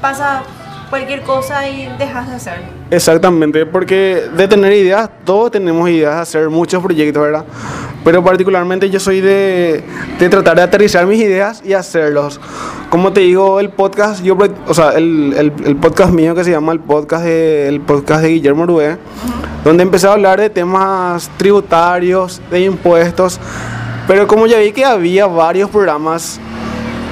[0.02, 0.44] pasa
[0.90, 2.62] cualquier cosa y dejas de hacer.
[2.92, 7.46] Exactamente, porque de tener ideas, todos tenemos ideas de hacer muchos proyectos, ¿verdad?
[8.04, 9.84] Pero particularmente yo soy de,
[10.20, 12.40] de tratar de aterrizar mis ideas y hacerlos.
[12.90, 14.38] Como te digo, el podcast, yo,
[14.68, 18.22] o sea, el, el- el podcast mío que se llama el podcast de, el podcast
[18.24, 18.98] de Guillermo Rubé,
[19.64, 23.40] donde empecé a hablar de temas tributarios, de impuestos,
[24.08, 26.40] Pero como ya vi que había varios programas,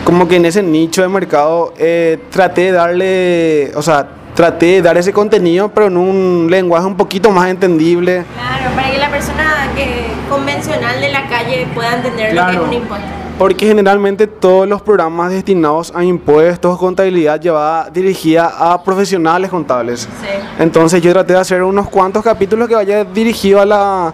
[0.08, 4.82] como que en ese nicho de mercado, eh, traté de darle, o sea, traté de
[4.82, 8.24] dar ese contenido, pero en un lenguaje un poquito más entendible.
[8.34, 12.58] Claro, para que la persona que convencional de la calle pueda entender lo que es
[12.58, 13.08] un impuesto.
[13.38, 20.08] Porque generalmente todos los programas destinados a impuestos, contabilidad, llevaba dirigida a profesionales contables.
[20.22, 20.28] Sí.
[20.58, 24.14] Entonces yo traté de hacer unos cuantos capítulos que vaya dirigido a la,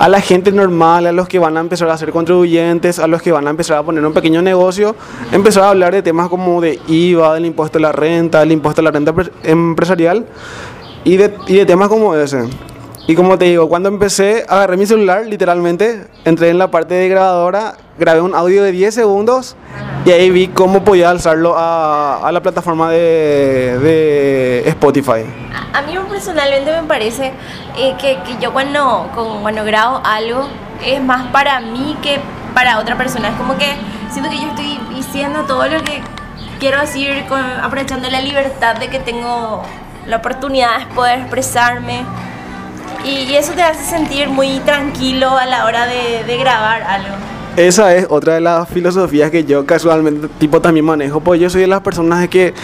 [0.00, 3.20] a la gente normal, a los que van a empezar a ser contribuyentes, a los
[3.20, 4.96] que van a empezar a poner un pequeño negocio,
[5.30, 8.80] empezar a hablar de temas como de IVA, del impuesto a la renta, del impuesto
[8.80, 10.24] a la renta pre- empresarial
[11.04, 12.48] y de, y de temas como ese.
[13.06, 17.08] Y como te digo, cuando empecé, agarré mi celular, literalmente, entré en la parte de
[17.08, 19.56] grabadora, grabé un audio de 10 segundos
[20.04, 25.24] y ahí vi cómo podía alzarlo a, a la plataforma de, de Spotify.
[25.72, 27.32] A, mí personalmente me parece
[27.76, 30.48] eh, que, que yo cuando, cuando grabo algo
[30.84, 32.18] es más para mí que
[32.54, 33.28] para otra persona.
[33.28, 33.74] Es como que
[34.10, 36.02] siento que yo estoy diciendo todo lo que
[36.58, 37.24] quiero decir,
[37.62, 39.62] aprovechando la libertad de que tengo
[40.06, 42.04] la oportunidad de poder expresarme.
[43.04, 47.14] Y, y eso te hace sentir muy tranquilo a la hora de, de grabar algo.
[47.56, 51.62] Esa es otra de las filosofías que yo casualmente tipo también manejo, pues yo soy
[51.62, 52.54] de las personas de que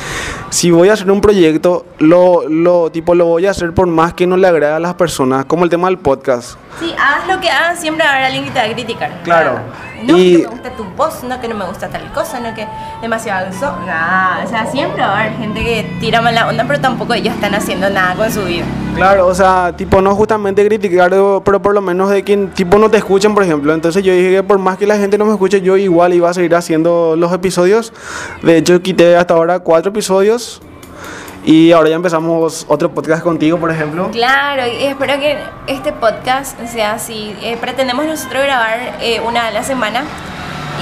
[0.48, 4.14] si voy a hacer un proyecto, lo, lo tipo lo voy a hacer por más
[4.14, 6.56] que no le agrade a las personas, como el tema del podcast.
[6.78, 9.22] Sí, haz lo que hagas, siempre haber alguien que te va a criticar.
[9.24, 9.58] Claro.
[10.04, 12.54] No, Y- que me gusta tu voz, no que no me gusta tal cosa, no
[12.54, 12.66] que
[13.00, 13.66] demasiado eso.
[13.66, 17.34] No, o sea, siempre va a haber gente que tira mala onda, pero tampoco ellos
[17.34, 18.64] están haciendo nada con su vida.
[18.94, 22.90] Claro, o sea, tipo no justamente criticar, pero por lo menos de que tipo no
[22.90, 23.74] te escuchen, por ejemplo.
[23.74, 26.30] Entonces yo dije que por más que la gente no me escuche, yo igual iba
[26.30, 27.92] a seguir haciendo los episodios.
[28.42, 30.62] De hecho, quité hasta ahora cuatro episodios.
[31.46, 34.10] Y ahora ya empezamos otro podcast contigo, por ejemplo.
[34.10, 35.38] Claro, y espero que
[35.68, 37.36] este podcast sea así.
[37.40, 40.02] Eh, pretendemos nosotros grabar eh, una a la semana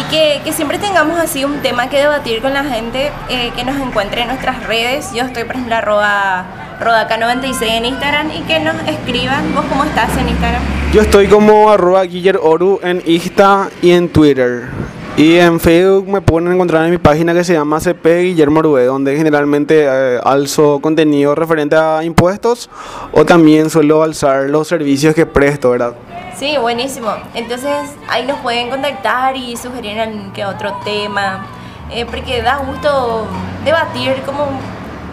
[0.01, 3.63] y que, que siempre tengamos así un tema que debatir con la gente, eh, que
[3.63, 5.13] nos encuentre en nuestras redes.
[5.13, 6.47] Yo estoy, por ejemplo, arroba
[6.81, 9.55] rodaca96 en Instagram y que nos escriban.
[9.55, 10.63] ¿Vos cómo estás en Instagram?
[10.95, 14.71] Yo estoy como arroba Guiller Oru en Insta y en Twitter.
[15.17, 18.87] Y en Facebook me pueden encontrar en mi página que se llama CP Guillermo Orue,
[18.87, 22.69] donde generalmente eh, alzo contenido referente a impuestos
[23.13, 25.95] o también suelo alzar los servicios que presto, ¿verdad?
[26.37, 27.13] Sí, buenísimo.
[27.33, 27.71] Entonces
[28.09, 31.47] ahí nos pueden contactar y sugerir algún que otro tema,
[31.93, 33.29] eh, porque da gusto
[33.65, 34.49] debatir como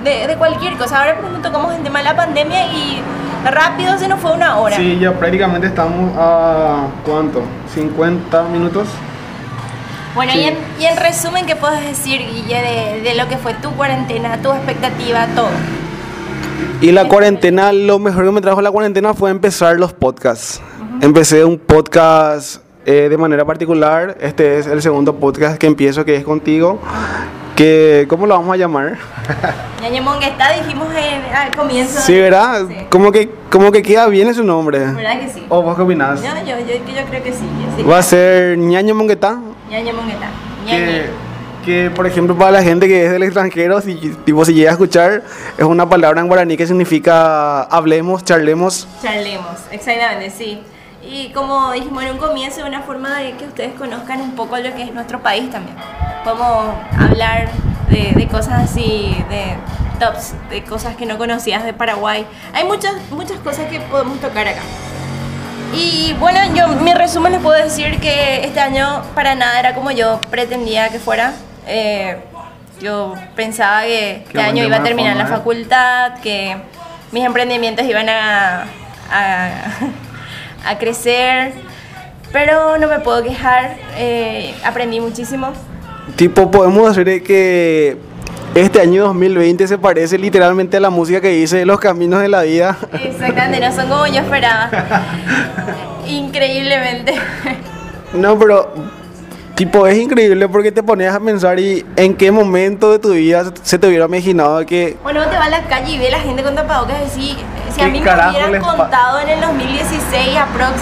[0.03, 0.97] de, de cualquier cosa.
[0.97, 2.99] Ahora por ejemplo tocamos el tema de la pandemia y
[3.45, 4.77] rápido se nos fue una hora.
[4.77, 7.43] Sí, ya prácticamente estamos a ¿cuánto?
[7.75, 8.87] ¿50 minutos?
[10.15, 10.39] Bueno, Sí.
[10.39, 13.71] y, en, y en resumen, ¿qué puedes decir, Guille, de, de lo que fue tu
[13.71, 15.49] cuarentena, tu expectativa, todo?
[16.81, 20.59] Y la cuarentena, lo mejor que me trajo la cuarentena fue empezar los podcasts.
[21.01, 24.17] Empecé un podcast eh, de manera particular.
[24.19, 26.79] Este es el segundo podcast que empiezo, que es contigo.
[27.61, 28.97] Que, ¿Cómo lo vamos a llamar?
[29.83, 32.01] Ñañe Mongueta dijimos en, al comienzo.
[32.01, 32.65] Sí, ¿verdad?
[32.67, 32.75] Sí.
[32.89, 34.79] Como que, como que queda bien ese nombre.
[34.79, 35.45] ¿Verdad que sí?
[35.47, 36.23] ¿O vos qué opinás?
[36.23, 37.45] Yo, yo, yo, yo creo que sí.
[37.75, 37.87] que sí.
[37.87, 39.37] Va a ser ñaño monguetá.
[39.69, 40.31] Ñañe Mongueta.
[40.67, 41.05] Que,
[41.63, 43.93] que, por ejemplo, para la gente que es del extranjero, si,
[44.25, 45.21] tipo, si llega a escuchar,
[45.55, 48.87] es una palabra en guaraní que significa hablemos, charlemos.
[49.03, 50.63] Charlemos, exactamente, sí.
[51.03, 54.73] Y como dijimos en un comienzo, una forma de que ustedes conozcan un poco lo
[54.75, 55.75] que es nuestro país también.
[56.23, 57.49] Podemos hablar
[57.89, 59.55] de, de cosas así, de
[59.99, 62.25] tops, de cosas que no conocías de Paraguay.
[62.53, 64.61] Hay muchas, muchas cosas que podemos tocar acá.
[65.73, 69.91] Y bueno, yo mi resumen les puedo decir que este año para nada era como
[69.91, 71.33] yo pretendía que fuera.
[71.65, 72.17] Eh,
[72.81, 75.27] yo pensaba que este año iba a terminar la ¿eh?
[75.27, 76.57] facultad, que
[77.11, 78.65] mis emprendimientos iban a,
[79.11, 79.49] a,
[80.65, 81.53] a crecer,
[82.31, 85.51] pero no me puedo quejar, eh, aprendí muchísimo.
[86.15, 87.97] Tipo, podemos decir que
[88.55, 92.41] este año 2020 se parece literalmente a la música que dice Los Caminos de la
[92.41, 92.77] Vida.
[92.91, 94.69] Exactamente, no son como yo esperaba.
[96.07, 97.13] Increíblemente.
[98.13, 98.73] No, pero
[99.55, 103.53] tipo es increíble porque te pones a pensar y en qué momento de tu vida
[103.61, 106.23] se te hubiera imaginado que Bueno, te vas a la calle y ves a la
[106.23, 107.37] gente con tapabocas y decís,
[107.73, 110.73] si a ¿Qué mí me hubieran contado en el 2016 aprox,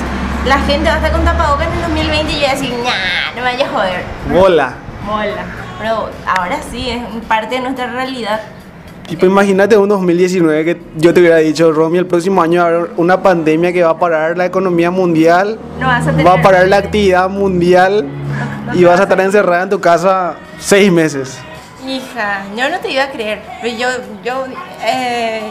[0.46, 2.72] la gente va a estar con tapabocas en el 2020 y yo voy a decir,
[2.84, 4.04] nah, no me vayas a joder.
[4.34, 4.74] bola.
[5.06, 5.44] Mola.
[5.80, 8.42] Pero ahora sí, es parte de nuestra realidad.
[9.08, 12.70] Tipo, imagínate un 2019 que yo te hubiera dicho, Romy, el próximo año va a
[12.70, 16.28] haber una pandemia que va a parar la economía mundial, No vas a tener...
[16.28, 18.06] va a parar la actividad mundial
[18.74, 21.40] y vas a estar encerrada en tu casa seis meses.
[21.88, 23.42] Hija, yo no te iba a creer.
[23.62, 23.88] Pero yo,
[24.24, 24.46] yo,
[24.86, 25.42] eh,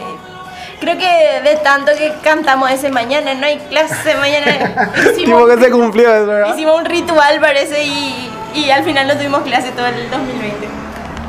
[0.79, 4.91] creo que de tanto que cantamos ese mañana, no hay clase mañana.
[5.15, 6.55] tipo que se cumplió eso, ¿verdad?
[6.55, 10.67] Hicimos un ritual, parece, y, y al final no tuvimos clase todo el 2020.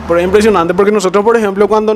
[0.09, 1.95] Pero es impresionante porque nosotros, por ejemplo, cuando,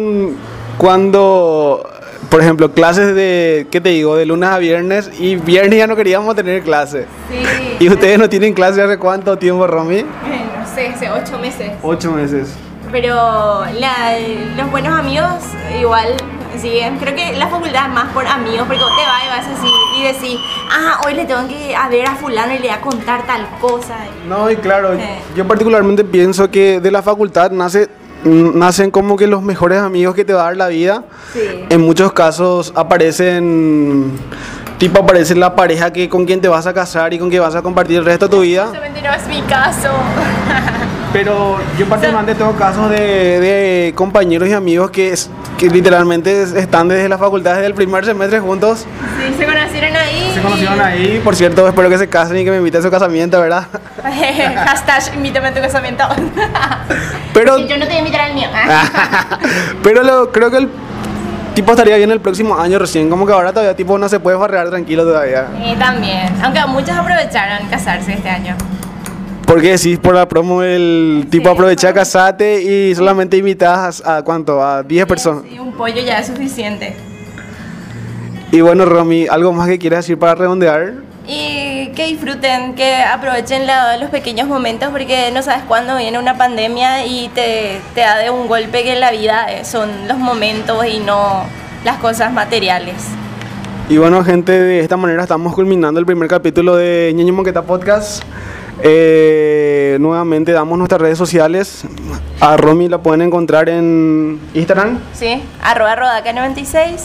[0.78, 1.88] cuando
[2.30, 4.16] por ejemplo, clases de, ¿qué te digo?
[4.16, 7.06] De lunes a viernes y viernes ya no queríamos tener clase.
[7.30, 7.76] Sí.
[7.84, 9.98] ¿Y ustedes no tienen clase hace cuánto tiempo, Romy?
[9.98, 10.04] Eh,
[10.58, 11.70] no sé, hace ocho meses.
[11.82, 12.54] Ocho meses.
[12.90, 13.14] Pero
[13.78, 14.18] la-
[14.56, 15.28] los buenos amigos
[15.80, 16.14] igual
[16.58, 16.98] siguen.
[16.98, 19.72] Creo que la facultad es más por amigos, porque vos te vas y vas así
[19.98, 20.38] y decís,
[20.70, 23.46] ah, hoy le tengo que a ver a fulano y le voy a contar tal
[23.60, 23.96] cosa.
[24.28, 25.00] No, y claro, Sí.
[25.36, 27.88] yo particularmente pienso que de la facultad nace,
[28.24, 31.04] nacen como que los mejores amigos que te va a dar la vida.
[31.32, 31.40] Sí.
[31.68, 34.12] En muchos casos aparecen,
[34.78, 37.54] tipo aparece la pareja que con quien te vas a casar y con quien vas
[37.54, 38.64] a compartir el resto de tu vida.
[38.66, 39.88] Justamente no es mi caso.
[41.14, 46.52] Pero yo particularmente tengo casos de, de compañeros y amigos que, es- que literalmente es-
[46.54, 48.80] están desde la facultad, desde el primer semestre juntos.
[48.80, 50.32] Sí, se conocieron ahí.
[50.34, 51.20] Se conocieron ahí.
[51.22, 53.64] Por cierto, espero que se casen y que me inviten a su casamiento, ¿verdad?
[54.02, 56.02] Hashtag invítame a tu casamiento.
[57.32, 58.48] Pero, yo no te voy a invitar al mío.
[59.84, 60.68] pero lo- creo que el
[61.54, 63.08] tipo estaría bien el próximo año recién.
[63.08, 65.46] Como que ahora todavía tipo no se puede farrear tranquilo todavía.
[65.64, 66.28] Y también.
[66.42, 68.56] Aunque muchos aprovecharon casarse este año.
[69.46, 71.54] Porque decís por la promo el tipo Sí.
[71.54, 75.44] aprovecha, casate y solamente invitas a, a cuánto, a 10 personas.
[75.48, 76.94] Sí, un pollo ya es suficiente.
[78.50, 80.94] Y bueno, Romy, ¿algo más que quieras decir para redondear?
[81.26, 86.36] Y que disfruten, que aprovechen la- los pequeños momentos porque no sabes cuándo viene una
[86.36, 90.18] pandemia y te, te da de un golpe que en la vida eh, son los
[90.18, 91.44] momentos y no
[91.84, 92.94] las cosas materiales.
[93.88, 98.22] Y bueno, gente, de esta manera estamos culminando el primer capítulo de Ñeño Moqueta Podcast.
[98.82, 101.84] Eh, nuevamente damos nuestras redes sociales.
[102.40, 104.98] A Romy la pueden encontrar en Instagram.
[105.12, 105.42] ¿Sí?
[105.62, 106.96] Arroba rodaca96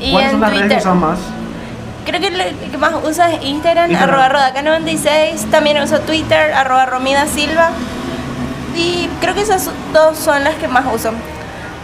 [0.00, 1.18] y ¿Cuáles en son las redes que usan más?
[2.04, 4.20] Creo que lo que más uso es Instagram, Instagram.
[4.20, 5.50] arroba rodaca96.
[5.50, 7.70] También uso Twitter, arroba romida silva.
[8.76, 11.10] Y creo que esas dos son las que más uso.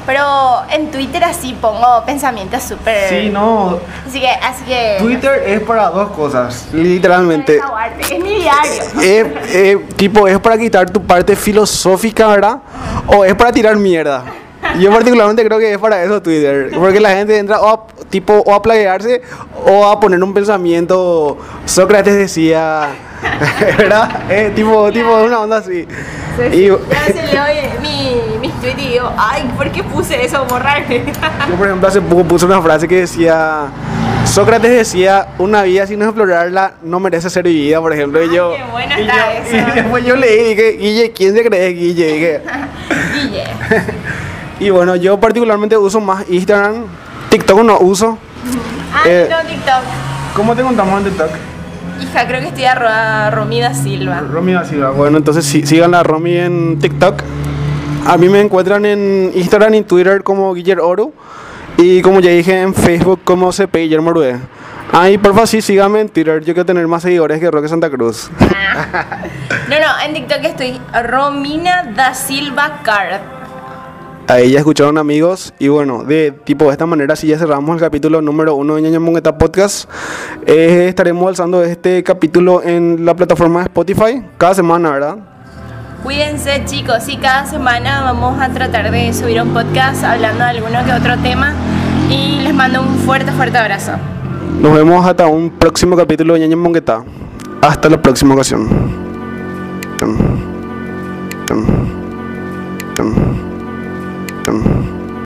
[0.06, 3.08] Pero en Twitter así pongo pensamientos súper...
[3.08, 3.78] Sí, no.
[4.06, 4.96] Así que, así que...
[4.98, 7.58] Twitter es para dos cosas, literalmente.
[8.00, 8.82] Es mi diario.
[9.02, 12.58] Eh, eh, tipo, ¿es para quitar tu parte filosófica, verdad?
[13.06, 14.24] ¿O es para tirar mierda?
[14.78, 16.70] Yo particularmente creo que es para eso Twitter.
[16.74, 19.22] Porque la gente entra o a, tipo, o a plagiarse
[19.66, 21.38] o a poner un pensamiento.
[21.64, 22.88] Sócrates decía,
[23.78, 24.22] ¿verdad?
[24.30, 25.86] Eh, tipo, tipo, una onda así.
[26.52, 27.44] Y yo, Ya se leo
[27.80, 28.33] mi,
[28.64, 30.44] tweets y digo, ay, ¿por qué puse eso?
[30.46, 30.84] Borrar.
[31.58, 33.66] por ejemplo, hace poco puse una frase que decía...
[34.24, 38.22] Sócrates decía, una vida sin explorarla no merece ser vivida, por ejemplo.
[38.24, 39.68] Y yo, qué buena y, está yo- eso.
[39.68, 42.08] y después yo leí y dije, Guille, ¿quién se cree Guille?
[42.08, 42.40] Y dije,
[43.14, 43.44] Guille.
[44.60, 46.84] Y bueno, yo particularmente uso más Instagram.
[47.28, 48.16] TikTok no uso.
[48.94, 49.82] Ah, Eh, no, TikTok.
[50.34, 51.30] ¿Cómo te contamos en TikTok?
[52.00, 54.20] Hija, creo que estoy arroba Romida Silva.
[54.20, 54.90] Romy da Silva.
[54.90, 57.22] Bueno, entonces sí, síganla a Romy en TikTok.
[58.06, 61.12] A mí me encuentran en Instagram y Twitter como Guillermo Oro.
[61.78, 64.36] Y como ya dije, en Facebook como CP Guillermo Rué.
[64.92, 66.40] Ah, y porfa, sí, síganme en Twitter.
[66.40, 68.30] Yo quiero tener más seguidores que Roque Santa Cruz.
[69.68, 73.22] No, no, en TikTok estoy Romina da Silva Card.
[74.28, 77.80] Ahí ya escucharon amigos y bueno, de tipo de esta manera si ya cerramos el
[77.80, 79.88] capítulo número uno de Ñaña Mongueta Podcast.
[80.46, 85.33] Eh, estaremos alzando este capítulo en la plataforma de Spotify cada semana, ¿verdad?
[86.04, 90.84] Cuídense chicos, y cada semana vamos a tratar de subir un podcast hablando de alguno
[90.84, 91.54] que otro tema.
[92.10, 93.92] Y les mando un fuerte, fuerte abrazo.
[94.60, 97.02] Nos vemos hasta un próximo capítulo de Ñaña Mongueta.
[97.62, 98.68] Hasta la próxima ocasión.